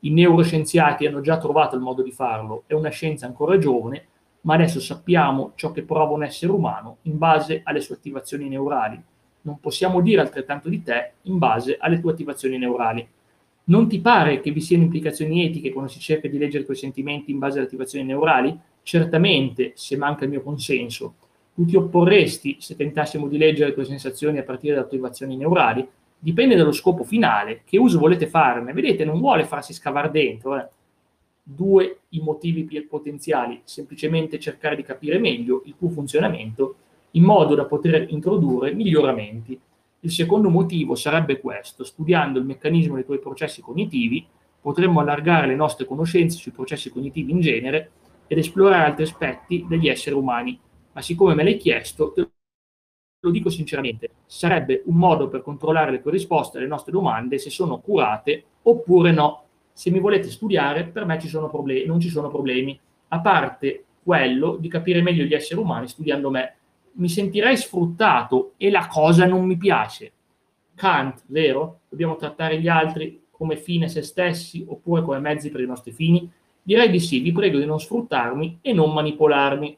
I 0.00 0.10
neuroscienziati 0.10 1.06
hanno 1.06 1.20
già 1.20 1.38
trovato 1.38 1.76
il 1.76 1.82
modo 1.82 2.02
di 2.02 2.10
farlo, 2.10 2.64
è 2.66 2.72
una 2.72 2.88
scienza 2.88 3.26
ancora 3.26 3.56
giovane, 3.56 4.06
ma 4.44 4.54
adesso 4.54 4.80
sappiamo 4.80 5.52
ciò 5.54 5.72
che 5.72 5.82
prova 5.82 6.12
un 6.12 6.24
essere 6.24 6.52
umano 6.52 6.98
in 7.02 7.18
base 7.18 7.60
alle 7.64 7.80
sue 7.80 7.96
attivazioni 7.96 8.48
neurali. 8.48 9.00
Non 9.42 9.58
possiamo 9.60 10.00
dire 10.00 10.20
altrettanto 10.20 10.68
di 10.68 10.82
te 10.82 11.12
in 11.22 11.38
base 11.38 11.76
alle 11.78 12.00
tue 12.00 12.12
attivazioni 12.12 12.58
neurali. 12.58 13.06
Non 13.64 13.88
ti 13.88 14.00
pare 14.00 14.40
che 14.40 14.50
vi 14.50 14.60
siano 14.60 14.84
implicazioni 14.84 15.44
etiche 15.46 15.72
quando 15.72 15.90
si 15.90 15.98
cerca 15.98 16.28
di 16.28 16.38
leggere 16.38 16.62
i 16.62 16.64
tuoi 16.66 16.76
sentimenti 16.76 17.30
in 17.30 17.38
base 17.38 17.56
alle 17.56 17.66
attivazioni 17.66 18.04
neurali? 18.04 18.58
Certamente, 18.82 19.72
se 19.74 19.96
manca 19.96 20.24
il 20.24 20.30
mio 20.30 20.42
consenso. 20.42 21.14
Tu 21.54 21.64
ti 21.64 21.76
opporresti 21.76 22.58
se 22.60 22.76
tentassimo 22.76 23.28
di 23.28 23.38
leggere 23.38 23.68
le 23.68 23.74
tue 23.74 23.84
sensazioni 23.84 24.38
a 24.38 24.42
partire 24.42 24.74
da 24.74 24.82
attivazioni 24.82 25.36
neurali? 25.36 25.86
Dipende 26.18 26.56
dallo 26.56 26.72
scopo 26.72 27.04
finale. 27.04 27.62
Che 27.64 27.78
uso 27.78 27.98
volete 27.98 28.26
farne? 28.26 28.72
Vedete, 28.74 29.04
non 29.04 29.20
vuole 29.20 29.44
farsi 29.44 29.72
scavare 29.72 30.10
dentro. 30.10 30.58
Eh 30.58 30.68
due 31.46 32.00
i 32.10 32.20
motivi 32.20 32.64
potenziali, 32.88 33.60
semplicemente 33.64 34.38
cercare 34.38 34.76
di 34.76 34.82
capire 34.82 35.18
meglio 35.18 35.62
il 35.66 35.74
tuo 35.76 35.90
funzionamento 35.90 36.76
in 37.12 37.22
modo 37.22 37.54
da 37.54 37.66
poter 37.66 38.10
introdurre 38.10 38.72
miglioramenti. 38.72 39.60
Il 40.00 40.10
secondo 40.10 40.48
motivo 40.48 40.94
sarebbe 40.94 41.38
questo, 41.40 41.84
studiando 41.84 42.38
il 42.38 42.46
meccanismo 42.46 42.94
dei 42.94 43.04
tuoi 43.04 43.18
processi 43.18 43.60
cognitivi, 43.60 44.26
potremmo 44.60 45.00
allargare 45.00 45.46
le 45.46 45.54
nostre 45.54 45.84
conoscenze 45.84 46.38
sui 46.38 46.50
processi 46.50 46.90
cognitivi 46.90 47.30
in 47.30 47.40
genere 47.40 47.90
ed 48.26 48.38
esplorare 48.38 48.86
altri 48.86 49.04
aspetti 49.04 49.66
degli 49.68 49.88
esseri 49.88 50.16
umani. 50.16 50.58
Ma 50.92 51.02
siccome 51.02 51.34
me 51.34 51.44
l'hai 51.44 51.58
chiesto, 51.58 52.12
te 52.12 52.28
lo 53.20 53.30
dico 53.30 53.50
sinceramente, 53.50 54.10
sarebbe 54.26 54.82
un 54.86 54.96
modo 54.96 55.28
per 55.28 55.42
controllare 55.42 55.90
le 55.90 56.02
tue 56.02 56.12
risposte 56.12 56.58
alle 56.58 56.66
nostre 56.66 56.92
domande 56.92 57.38
se 57.38 57.50
sono 57.50 57.78
curate 57.78 58.44
oppure 58.62 59.12
no 59.12 59.43
se 59.76 59.90
mi 59.90 59.98
volete 59.98 60.30
studiare, 60.30 60.84
per 60.84 61.04
me 61.04 61.18
ci 61.18 61.28
problemi, 61.28 61.84
non 61.84 61.98
ci 61.98 62.08
sono 62.08 62.28
problemi, 62.28 62.78
a 63.08 63.20
parte 63.20 63.84
quello 64.04 64.56
di 64.56 64.68
capire 64.68 65.02
meglio 65.02 65.24
gli 65.24 65.34
esseri 65.34 65.60
umani 65.60 65.88
studiando 65.88 66.30
me. 66.30 66.56
Mi 66.92 67.08
sentirei 67.08 67.56
sfruttato 67.56 68.52
e 68.56 68.70
la 68.70 68.86
cosa 68.86 69.26
non 69.26 69.44
mi 69.44 69.56
piace. 69.56 70.12
Kant, 70.76 71.22
vero? 71.26 71.80
Dobbiamo 71.88 72.14
trattare 72.14 72.60
gli 72.60 72.68
altri 72.68 73.24
come 73.32 73.56
fine 73.56 73.88
se 73.88 74.02
stessi 74.02 74.64
oppure 74.68 75.02
come 75.02 75.18
mezzi 75.18 75.50
per 75.50 75.60
i 75.60 75.66
nostri 75.66 75.90
fini? 75.90 76.30
Direi 76.62 76.88
di 76.88 77.00
sì, 77.00 77.18
vi 77.18 77.32
prego 77.32 77.58
di 77.58 77.66
non 77.66 77.80
sfruttarmi 77.80 78.60
e 78.62 78.72
non 78.72 78.92
manipolarmi. 78.92 79.76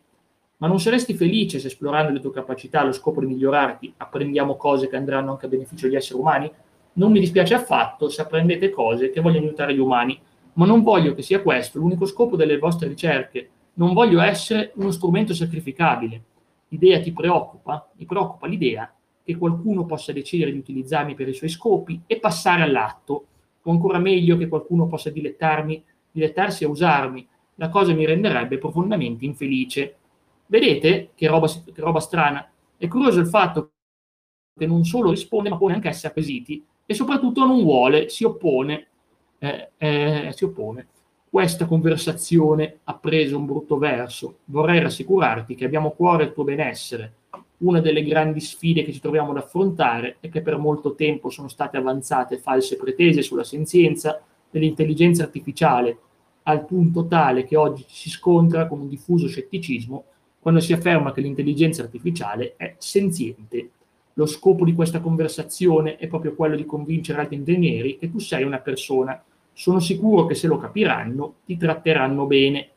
Ma 0.59 0.67
non 0.67 0.79
saresti 0.79 1.15
felice 1.15 1.59
se 1.59 1.69
esplorando 1.69 2.13
le 2.13 2.21
tue 2.21 2.33
capacità 2.33 2.81
allo 2.81 2.93
scopo 2.93 3.21
di 3.21 3.27
migliorarti 3.27 3.95
apprendiamo 3.97 4.57
cose 4.57 4.89
che 4.89 4.97
andranno 4.97 5.33
anche 5.33 5.47
a 5.47 5.49
beneficio 5.49 5.87
degli 5.87 5.97
esseri 5.97 6.19
umani? 6.19 6.51
Non 6.97 7.13
mi 7.13 7.21
dispiace 7.21 7.53
affatto 7.53 8.09
se 8.09 8.23
apprendete 8.23 8.71
cose 8.71 9.11
che 9.11 9.21
vogliono 9.21 9.45
aiutare 9.45 9.75
gli 9.75 9.79
umani, 9.79 10.19
ma 10.55 10.65
non 10.65 10.83
voglio 10.83 11.15
che 11.15 11.21
sia 11.21 11.43
questo 11.43 11.79
l'unico 11.79 12.07
scopo 12.07 12.37
delle 12.37 12.57
vostre 12.57 12.89
ricerche. 12.89 13.51
Non 13.75 13.93
voglio 13.93 14.21
essere 14.23 14.73
uno 14.77 14.91
strumento 14.91 15.35
sacrificabile. 15.35 16.23
L'idea 16.69 16.99
ti 17.01 17.13
preoccupa? 17.13 17.91
Mi 17.97 18.07
preoccupa 18.07 18.47
l'idea 18.47 18.91
che 19.23 19.37
qualcuno 19.37 19.85
possa 19.85 20.13
decidere 20.13 20.53
di 20.53 20.59
utilizzarmi 20.59 21.15
per 21.15 21.29
i 21.29 21.35
suoi 21.35 21.51
scopi 21.51 22.01
e 22.07 22.19
passare 22.19 22.63
all'atto, 22.63 23.27
o 23.63 23.71
ancora 23.71 23.99
meglio 23.99 24.39
che 24.39 24.49
qualcuno 24.49 24.87
possa 24.87 25.11
dilettarmi, 25.11 25.85
dilettarsi 26.11 26.65
a 26.65 26.69
usarmi. 26.69 27.29
La 27.57 27.69
cosa 27.69 27.93
mi 27.93 28.07
renderebbe 28.07 28.57
profondamente 28.57 29.27
infelice. 29.27 29.97
Vedete 30.47 31.11
che 31.15 31.27
roba, 31.27 31.47
che 31.47 31.81
roba 31.83 32.01
strana? 32.01 32.51
È 32.75 32.89
curioso 32.89 33.21
il 33.21 33.27
fatto 33.27 33.73
che 34.59 34.67
non 34.67 34.85
solo 34.85 35.11
risponde, 35.11 35.51
ma 35.51 35.59
pone 35.59 35.75
anche 35.75 35.89
essere 35.89 36.15
quesiti 36.15 36.65
e 36.87 36.95
soprattutto 36.95 37.45
non 37.45 37.63
vuole, 37.63 38.09
si 38.09 38.25
oppone, 38.25 38.87
eh, 39.39 39.71
eh, 39.77 40.31
si 40.33 40.45
oppone. 40.45 40.87
Questa 41.29 41.67
conversazione 41.67 42.79
ha 42.85 42.95
preso 42.95 43.37
un 43.37 43.45
brutto 43.45 43.77
verso. 43.77 44.39
Vorrei 44.45 44.81
rassicurarti 44.81 45.55
che 45.55 45.65
abbiamo 45.65 45.89
a 45.89 45.93
cuore 45.93 46.25
il 46.25 46.33
tuo 46.33 46.45
benessere. 46.45 47.13
Una 47.59 47.81
delle 47.81 48.05
grandi 48.05 48.41
sfide 48.41 48.85
che 48.85 48.93
ci 48.93 49.01
troviamo 49.01 49.33
ad 49.33 49.39
affrontare 49.39 50.17
è 50.21 50.29
che 50.29 50.41
per 50.41 50.57
molto 50.57 50.95
tempo 50.95 51.29
sono 51.29 51.49
state 51.49 51.77
avanzate 51.77 52.39
false 52.39 52.77
pretese 52.77 53.23
sulla 53.23 53.45
senzienza 53.45 54.23
dell'intelligenza 54.51 55.25
artificiale, 55.25 55.99
al 56.45 56.65
punto 56.65 57.07
tale 57.07 57.45
che 57.45 57.57
oggi 57.57 57.85
si 57.89 58.09
scontra 58.09 58.67
con 58.69 58.81
un 58.81 58.89
diffuso 58.89 59.27
scetticismo 59.27 60.05
quando 60.39 60.61
si 60.61 60.73
afferma 60.73 61.13
che 61.13 61.21
l'intelligenza 61.21 61.83
artificiale 61.83 62.55
è 62.57 62.77
senziente 62.79 63.71
lo 64.19 64.25
scopo 64.25 64.65
di 64.65 64.75
questa 64.75 65.01
conversazione 65.01 65.97
è 65.97 66.07
proprio 66.07 66.35
quello 66.35 66.57
di 66.57 66.65
convincere 66.65 67.21
altri 67.21 67.37
ingegneri 67.37 67.99
che 67.99 68.11
tu 68.11 68.19
sei 68.19 68.45
una 68.45 68.61
persona. 68.61 69.23
Sono 69.53 69.79
sicuro 69.79 70.25
che 70.25 70.35
se 70.35 70.47
lo 70.47 70.57
capiranno 70.57 71.35
ti 71.45 71.59
tratteranno 71.59 72.25
bene. 72.25 72.69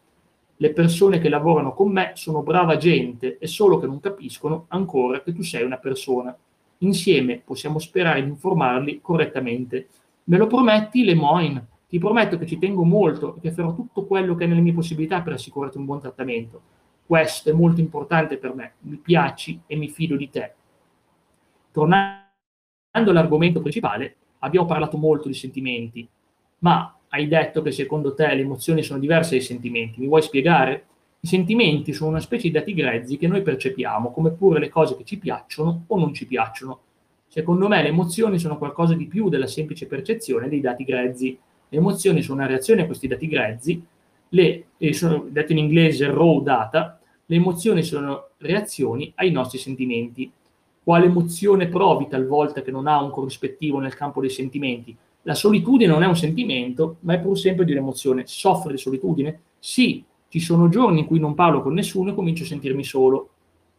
Le 0.58 0.74
persone 0.74 1.20
che 1.20 1.30
lavorano 1.30 1.74
con 1.74 1.94
me 1.94 2.12
sono 2.16 2.42
brava 2.42 2.76
gente 2.76 3.38
e 3.38 3.48
solo 3.48 3.80
che 3.80 3.88
non 3.88 4.02
capiscono 4.02 4.66
ancora 4.68 5.22
che 5.22 5.34
tu 5.34 5.42
sei 5.42 5.64
una 5.64 5.78
persona. 5.78 6.38
Insieme 6.80 7.42
possiamo 7.46 7.80
sperare 7.80 8.22
di 8.22 8.28
informarli 8.28 9.00
correttamente. 9.02 9.88
Me 10.26 10.38
lo 10.38 10.48
prometti, 10.48 11.06
Lemoine? 11.06 11.68
Ti 11.88 12.00
prometto 12.00 12.38
che 12.38 12.48
ci 12.48 12.60
tengo 12.60 12.84
molto 12.84 13.38
e 13.38 13.40
che 13.40 13.52
farò 13.52 13.74
tutto 13.74 14.06
quello 14.06 14.36
che 14.36 14.44
è 14.44 14.48
nelle 14.48 14.60
mie 14.60 14.74
possibilità 14.74 15.22
per 15.22 15.34
assicurarti 15.34 15.78
un 15.78 15.86
buon 15.86 16.02
trattamento. 16.02 16.62
Questo 17.06 17.50
è 17.50 17.54
molto 17.54 17.80
importante 17.80 18.36
per 18.36 18.54
me. 18.54 18.74
Mi 18.80 18.98
piaci 18.98 19.62
e 19.66 19.78
mi 19.78 19.88
fido 19.88 20.18
di 20.18 20.30
te 20.30 20.54
tornando 21.72 22.22
all'argomento 22.92 23.62
principale, 23.62 24.16
abbiamo 24.40 24.66
parlato 24.66 24.98
molto 24.98 25.28
di 25.28 25.34
sentimenti, 25.34 26.08
ma 26.60 26.96
hai 27.10 27.28
detto 27.28 27.62
che 27.62 27.72
secondo 27.72 28.14
te 28.14 28.28
le 28.34 28.42
emozioni 28.42 28.84
sono 28.84 29.00
diverse 29.00 29.32
dai 29.32 29.42
sentimenti. 29.42 30.00
Mi 30.00 30.08
vuoi 30.08 30.22
spiegare? 30.22 30.86
I 31.22 31.28
sentimenti 31.28 31.92
sono 31.92 32.12
una 32.12 32.20
specie 32.20 32.44
di 32.44 32.54
dati 32.54 32.74
grezzi 32.74 33.18
che 33.18 33.28
noi 33.28 33.42
percepiamo, 33.42 34.12
come 34.12 34.32
pure 34.32 34.60
le 34.60 34.70
cose 34.70 34.96
che 34.96 35.04
ci 35.04 35.18
piacciono 35.18 35.84
o 35.88 36.00
non 36.00 36.14
ci 36.14 36.26
piacciono. 36.26 36.80
Secondo 37.28 37.68
me 37.68 37.82
le 37.82 37.90
emozioni 37.90 38.40
sono 38.40 38.58
qualcosa 38.58 38.94
di 38.94 39.06
più 39.06 39.30
della 39.30 39.48
semplice 39.48 39.86
percezione 39.86 40.50
dei 40.50 40.62
dati 40.62 40.84
grezzi. 40.84 41.38
Le 41.68 41.78
emozioni 41.78 42.22
sono 42.22 42.40
una 42.40 42.48
reazione 42.48 42.84
a 42.84 42.86
questi 42.86 43.08
dati 43.08 43.28
grezzi, 43.28 43.84
le, 44.30 44.66
sono, 44.92 45.26
detto 45.30 45.52
in 45.52 45.58
inglese 45.58 46.08
raw 46.08 46.42
data, 46.42 47.00
le 47.26 47.36
emozioni 47.36 47.84
sono 47.84 48.30
reazioni 48.38 49.12
ai 49.16 49.32
nostri 49.32 49.58
sentimenti 49.60 50.32
quale 50.90 51.06
emozione 51.06 51.68
provi 51.68 52.08
talvolta 52.08 52.64
che 52.64 52.72
non 52.72 52.88
ha 52.88 53.00
un 53.00 53.12
corrispettivo 53.12 53.78
nel 53.78 53.94
campo 53.94 54.22
dei 54.22 54.32
sentimenti. 54.32 54.98
La 55.22 55.36
solitudine 55.36 55.92
non 55.92 56.02
è 56.02 56.08
un 56.08 56.16
sentimento, 56.16 56.96
ma 57.02 57.14
è 57.14 57.20
pur 57.20 57.38
sempre 57.38 57.64
di 57.64 57.74
un'emozione. 57.74 58.24
Soffre 58.26 58.72
di 58.72 58.80
solitudine? 58.80 59.40
Sì, 59.60 60.04
ci 60.30 60.40
sono 60.40 60.68
giorni 60.68 61.02
in 61.02 61.06
cui 61.06 61.20
non 61.20 61.36
parlo 61.36 61.62
con 61.62 61.76
nessuno 61.76 62.10
e 62.10 62.16
comincio 62.16 62.42
a 62.42 62.48
sentirmi 62.48 62.84
solo. 62.84 63.30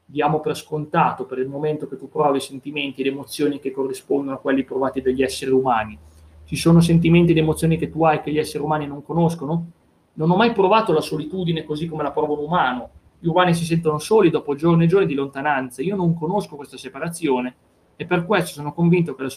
Diamo 0.04 0.38
per 0.38 0.56
scontato 0.56 1.24
per 1.24 1.38
il 1.38 1.48
momento 1.48 1.88
che 1.88 1.96
tu 1.96 2.08
provi 2.08 2.38
sentimenti 2.38 3.00
ed 3.00 3.08
emozioni 3.08 3.58
che 3.58 3.72
corrispondono 3.72 4.36
a 4.36 4.38
quelli 4.38 4.62
provati 4.62 5.00
dagli 5.00 5.24
esseri 5.24 5.50
umani. 5.50 5.98
Ci 6.44 6.54
sono 6.54 6.80
sentimenti 6.80 7.32
ed 7.32 7.38
emozioni 7.38 7.76
che 7.76 7.90
tu 7.90 8.04
hai 8.04 8.20
che 8.20 8.30
gli 8.30 8.38
esseri 8.38 8.62
umani 8.62 8.86
non 8.86 9.02
conoscono? 9.02 9.66
Non 10.12 10.30
ho 10.30 10.36
mai 10.36 10.52
provato 10.52 10.92
la 10.92 11.00
solitudine 11.00 11.64
così 11.64 11.88
come 11.88 12.04
la 12.04 12.12
prova 12.12 12.34
un 12.34 12.44
umano, 12.44 12.90
gli 13.22 13.28
umani 13.28 13.52
si 13.52 13.66
sentono 13.66 13.98
soli 13.98 14.30
dopo 14.30 14.54
giorni 14.54 14.84
e 14.84 14.86
giorni 14.86 15.06
di 15.06 15.14
lontananza. 15.14 15.82
Io 15.82 15.94
non 15.94 16.14
conosco 16.14 16.56
questa 16.56 16.78
separazione 16.78 17.54
e 17.96 18.06
per 18.06 18.24
questo 18.24 18.52
sono 18.52 18.72
convinto 18.72 19.14
che 19.14 19.22
la 19.22 19.32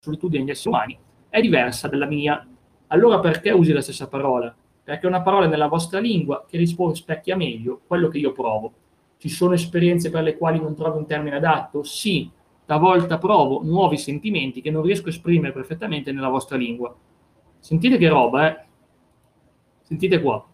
solitudine 0.00 0.44
degli 0.44 0.52
esseri 0.52 0.68
umani 0.68 0.98
è 1.28 1.40
diversa 1.40 1.88
dalla 1.88 2.06
mia. 2.06 2.46
Allora 2.88 3.18
perché 3.18 3.50
usi 3.50 3.72
la 3.72 3.80
stessa 3.80 4.06
parola? 4.06 4.54
Perché 4.84 5.06
è 5.06 5.08
una 5.08 5.22
parola 5.22 5.48
nella 5.48 5.66
vostra 5.66 5.98
lingua 5.98 6.44
che 6.48 6.56
rispecchia 6.56 7.36
meglio 7.36 7.80
quello 7.84 8.06
che 8.06 8.18
io 8.18 8.30
provo. 8.30 8.72
Ci 9.16 9.28
sono 9.28 9.54
esperienze 9.54 10.10
per 10.10 10.22
le 10.22 10.36
quali 10.36 10.60
non 10.60 10.76
trovo 10.76 10.98
un 10.98 11.06
termine 11.06 11.36
adatto? 11.36 11.82
Sì, 11.82 12.30
talvolta 12.64 13.18
provo 13.18 13.64
nuovi 13.64 13.96
sentimenti 13.96 14.60
che 14.60 14.70
non 14.70 14.82
riesco 14.82 15.06
a 15.06 15.10
esprimere 15.10 15.52
perfettamente 15.52 16.12
nella 16.12 16.28
vostra 16.28 16.56
lingua. 16.56 16.94
Sentite 17.58 17.96
che 17.96 18.08
roba, 18.08 18.50
eh? 18.50 18.64
Sentite 19.82 20.20
qua 20.20 20.46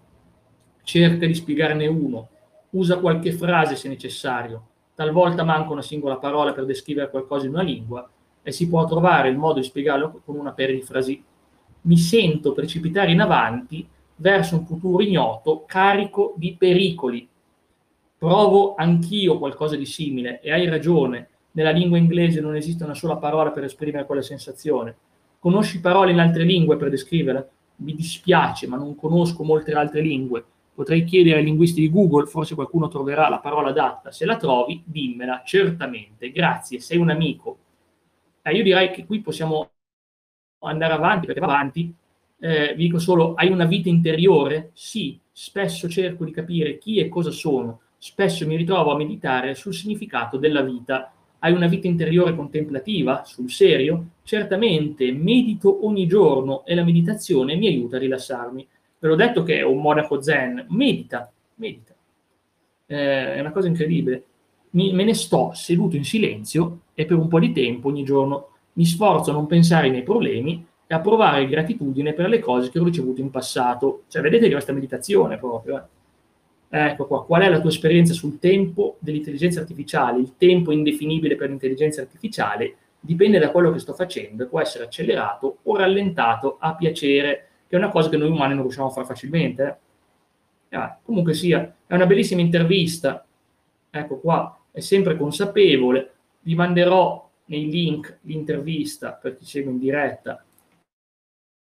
cerca 0.91 1.24
di 1.24 1.34
spiegarne 1.34 1.86
uno, 1.86 2.28
usa 2.70 2.98
qualche 2.98 3.32
frase 3.32 3.76
se 3.76 3.88
necessario, 3.88 4.66
talvolta 4.94 5.44
manca 5.44 5.72
una 5.72 5.82
singola 5.82 6.16
parola 6.16 6.52
per 6.52 6.64
descrivere 6.64 7.10
qualcosa 7.10 7.46
in 7.46 7.52
una 7.52 7.62
lingua 7.62 8.08
e 8.42 8.52
si 8.52 8.68
può 8.68 8.84
trovare 8.86 9.28
il 9.28 9.36
modo 9.36 9.60
di 9.60 9.66
spiegarlo 9.66 10.20
con 10.24 10.36
una 10.36 10.52
perifrasi. 10.52 11.22
Mi 11.82 11.96
sento 11.96 12.52
precipitare 12.52 13.10
in 13.10 13.20
avanti 13.20 13.88
verso 14.16 14.56
un 14.56 14.66
futuro 14.66 15.02
ignoto 15.02 15.64
carico 15.66 16.34
di 16.36 16.54
pericoli. 16.58 17.26
Provo 18.18 18.74
anch'io 18.74 19.38
qualcosa 19.38 19.76
di 19.76 19.86
simile 19.86 20.40
e 20.40 20.52
hai 20.52 20.68
ragione, 20.68 21.28
nella 21.52 21.70
lingua 21.70 21.98
inglese 21.98 22.40
non 22.40 22.54
esiste 22.54 22.84
una 22.84 22.94
sola 22.94 23.16
parola 23.16 23.50
per 23.50 23.64
esprimere 23.64 24.06
quella 24.06 24.22
sensazione. 24.22 24.94
Conosci 25.38 25.80
parole 25.80 26.12
in 26.12 26.20
altre 26.20 26.44
lingue 26.44 26.76
per 26.76 26.90
descriverla? 26.90 27.48
Mi 27.76 27.94
dispiace, 27.94 28.66
ma 28.66 28.76
non 28.76 28.94
conosco 28.94 29.42
molte 29.42 29.72
altre 29.72 30.02
lingue. 30.02 30.44
Potrei 30.81 31.05
chiedere 31.05 31.41
ai 31.41 31.45
linguisti 31.45 31.83
di 31.83 31.91
Google, 31.91 32.24
forse 32.24 32.55
qualcuno 32.55 32.89
troverà 32.89 33.28
la 33.28 33.39
parola 33.39 33.68
adatta. 33.68 34.11
Se 34.12 34.24
la 34.24 34.39
trovi, 34.39 34.83
dimmela, 34.83 35.43
certamente. 35.45 36.33
Grazie, 36.33 36.81
sei 36.81 36.97
un 36.97 37.11
amico. 37.11 37.59
Eh, 38.41 38.55
io 38.55 38.62
direi 38.62 38.91
che 38.91 39.05
qui 39.05 39.20
possiamo 39.20 39.72
andare 40.61 40.95
avanti, 40.95 41.26
perché 41.26 41.41
va 41.41 41.49
avanti. 41.49 41.95
Eh, 42.39 42.72
vi 42.74 42.85
dico 42.85 42.99
solo, 42.99 43.35
hai 43.35 43.51
una 43.51 43.66
vita 43.66 43.91
interiore? 43.91 44.70
Sì, 44.72 45.20
spesso 45.31 45.87
cerco 45.87 46.24
di 46.24 46.31
capire 46.31 46.78
chi 46.78 46.97
e 46.97 47.11
cosa 47.11 47.31
sono. 47.31 47.83
Spesso 47.99 48.47
mi 48.47 48.57
ritrovo 48.57 48.91
a 48.93 48.97
meditare 48.97 49.55
sul 49.55 49.74
significato 49.74 50.39
della 50.39 50.62
vita 50.62 51.12
hai 51.43 51.53
una 51.53 51.68
vita 51.68 51.87
interiore 51.87 52.35
contemplativa, 52.35 53.22
sul 53.24 53.51
serio? 53.51 54.12
Certamente, 54.22 55.11
medito 55.12 55.87
ogni 55.87 56.07
giorno 56.07 56.64
e 56.64 56.74
la 56.74 56.85
meditazione 56.85 57.57
mi 57.57 57.66
aiuta 57.66 57.97
a 57.97 58.01
rilassarmi. 58.01 58.66
Ve 59.01 59.09
l'ho 59.09 59.16
detto 59.16 59.42
che 59.42 59.59
è 59.59 59.62
un 59.62 59.80
monaco 59.80 60.20
zen, 60.20 60.66
medita, 60.68 61.32
medita. 61.57 61.94
Eh, 62.86 63.34
è 63.34 63.40
una 63.40 63.51
cosa 63.51 63.66
incredibile. 63.66 64.24
Mi, 64.70 64.92
me 64.92 65.05
ne 65.05 65.14
sto 65.14 65.51
seduto 65.55 65.96
in 65.96 66.05
silenzio 66.05 66.82
e 66.94 67.07
per 67.07 67.16
un 67.16 67.26
po' 67.26 67.40
di 67.40 67.51
tempo 67.51 67.88
ogni 67.88 68.05
giorno 68.05 68.51
mi 68.74 68.84
sforzo 68.84 69.30
a 69.30 69.32
non 69.32 69.46
pensare 69.46 69.86
ai 69.86 69.90
miei 69.90 70.03
problemi 70.03 70.64
e 70.86 70.94
a 70.94 71.01
provare 71.01 71.46
gratitudine 71.46 72.12
per 72.12 72.28
le 72.28 72.40
cose 72.40 72.70
che 72.70 72.78
ho 72.78 72.84
ricevuto 72.84 73.22
in 73.22 73.30
passato. 73.30 74.03
Cioè, 74.09 74.20
vedete 74.20 74.46
che 74.46 74.53
questa 74.53 74.72
meditazione 74.72 75.38
proprio. 75.38 75.78
Eh? 75.78 76.88
Ecco 76.90 77.07
qua, 77.07 77.24
qual 77.24 77.42
è 77.42 77.48
la 77.48 77.61
tua 77.61 77.70
esperienza 77.70 78.12
sul 78.12 78.38
tempo 78.38 78.96
dell'intelligenza 79.01 79.61
artificiale? 79.61 80.20
Il 80.20 80.34
tempo 80.36 80.72
indefinibile 80.72 81.36
per 81.36 81.48
l'intelligenza 81.48 82.03
artificiale 82.03 82.76
dipende 83.01 83.38
da 83.38 83.51
quello 83.51 83.72
che 83.72 83.78
sto 83.78 83.94
facendo, 83.94 84.46
può 84.46 84.61
essere 84.61 84.84
accelerato 84.84 85.59
o 85.62 85.76
rallentato 85.76 86.59
a 86.61 86.74
piacere, 86.74 87.48
che 87.70 87.76
è 87.76 87.78
una 87.78 87.90
cosa 87.90 88.08
che 88.08 88.16
noi 88.16 88.30
umani 88.30 88.54
non 88.54 88.64
riusciamo 88.64 88.88
a 88.88 88.90
fare 88.90 89.06
facilmente. 89.06 89.78
Eh? 90.68 90.76
Ah, 90.76 90.98
comunque 91.00 91.34
sia, 91.34 91.72
è 91.86 91.94
una 91.94 92.06
bellissima 92.06 92.40
intervista, 92.40 93.24
ecco 93.88 94.18
qua, 94.18 94.58
è 94.72 94.80
sempre 94.80 95.16
consapevole, 95.16 96.12
vi 96.40 96.56
manderò 96.56 97.30
nei 97.44 97.70
link 97.70 98.18
l'intervista 98.22 99.12
per 99.12 99.36
chi 99.36 99.44
segue 99.44 99.70
in 99.70 99.78
diretta, 99.78 100.44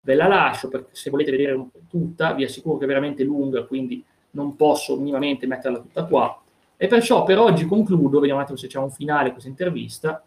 ve 0.02 0.16
la 0.16 0.28
lascio 0.28 0.70
perché 0.70 0.92
se 0.94 1.10
volete 1.10 1.32
vedere 1.32 1.68
tutta, 1.90 2.32
vi 2.32 2.46
assicuro 2.46 2.78
che 2.78 2.86
è 2.86 2.88
veramente 2.88 3.26
lunga, 3.26 3.66
quindi 3.66 4.02
non 4.32 4.56
posso 4.56 4.96
minimamente 4.96 5.48
metterla 5.48 5.80
tutta 5.80 6.06
qua. 6.06 6.42
E 6.78 6.88
perciò 6.88 7.26
per 7.26 7.40
oggi 7.40 7.66
concludo, 7.66 8.20
vediamo 8.20 8.40
un 8.40 8.46
attimo 8.46 8.58
se 8.58 8.68
c'è 8.68 8.80
un 8.80 8.90
finale 8.90 9.32
questa 9.32 9.50
intervista. 9.50 10.24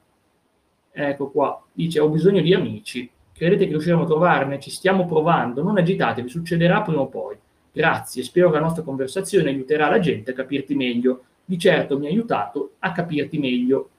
Ecco 0.91 1.31
qua, 1.31 1.65
dice 1.73 1.99
ho 1.99 2.11
bisogno 2.11 2.43
di 2.43 2.53
amici, 2.53 3.11
credete 3.33 3.65
che 3.65 3.71
riusciremo 3.71 4.03
a 4.03 4.07
trovarne? 4.07 4.61
Ci 4.61 4.71
stiamo 4.71 5.07
provando, 5.07 5.63
non 5.63 5.79
agitatevi, 5.79 6.29
succederà 6.29 6.83
prima 6.83 7.01
o 7.01 7.09
poi. 7.09 7.37
Grazie, 7.73 8.23
spero 8.23 8.51
che 8.51 8.57
la 8.57 8.65
nostra 8.65 8.83
conversazione 8.83 9.49
aiuterà 9.49 9.89
la 9.89 9.99
gente 9.99 10.33
a 10.33 10.35
capirti 10.35 10.75
meglio. 10.75 11.25
Di 11.45 11.59
certo 11.59 11.99
mi 11.99 12.07
ha 12.07 12.11
aiutato 12.11 12.73
a 12.81 12.93
capirti 12.93 13.39
meglio. 13.39 13.91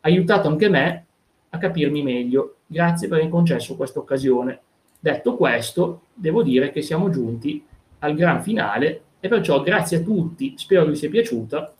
Ha 0.00 0.08
aiutato 0.08 0.48
anche 0.48 0.68
me 0.68 1.04
a 1.50 1.58
capirmi 1.58 2.02
meglio. 2.02 2.56
Grazie 2.66 3.08
per 3.08 3.18
aver 3.18 3.30
concesso 3.30 3.76
questa 3.76 3.98
occasione. 3.98 4.60
Detto 4.98 5.36
questo, 5.36 6.02
devo 6.14 6.42
dire 6.42 6.72
che 6.72 6.82
siamo 6.82 7.10
giunti 7.10 7.64
al 8.00 8.14
gran 8.14 8.42
finale 8.42 9.02
e 9.20 9.28
perciò 9.28 9.60
grazie 9.62 9.98
a 9.98 10.00
tutti, 10.00 10.54
spero 10.56 10.84
vi 10.86 10.96
sia 10.96 11.08
piaciuta, 11.08 11.74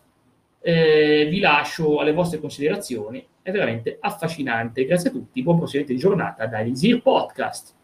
eh, 0.61 1.27
vi 1.29 1.39
lascio 1.39 1.99
alle 1.99 2.13
vostre 2.13 2.39
considerazioni, 2.39 3.25
è 3.41 3.51
veramente 3.51 3.97
affascinante. 3.99 4.85
Grazie 4.85 5.09
a 5.09 5.13
tutti, 5.13 5.41
buon 5.41 5.57
proseguimento 5.57 5.93
di 5.93 5.99
giornata 5.99 6.45
da 6.45 6.59
Elisir 6.59 7.01
Podcast. 7.01 7.77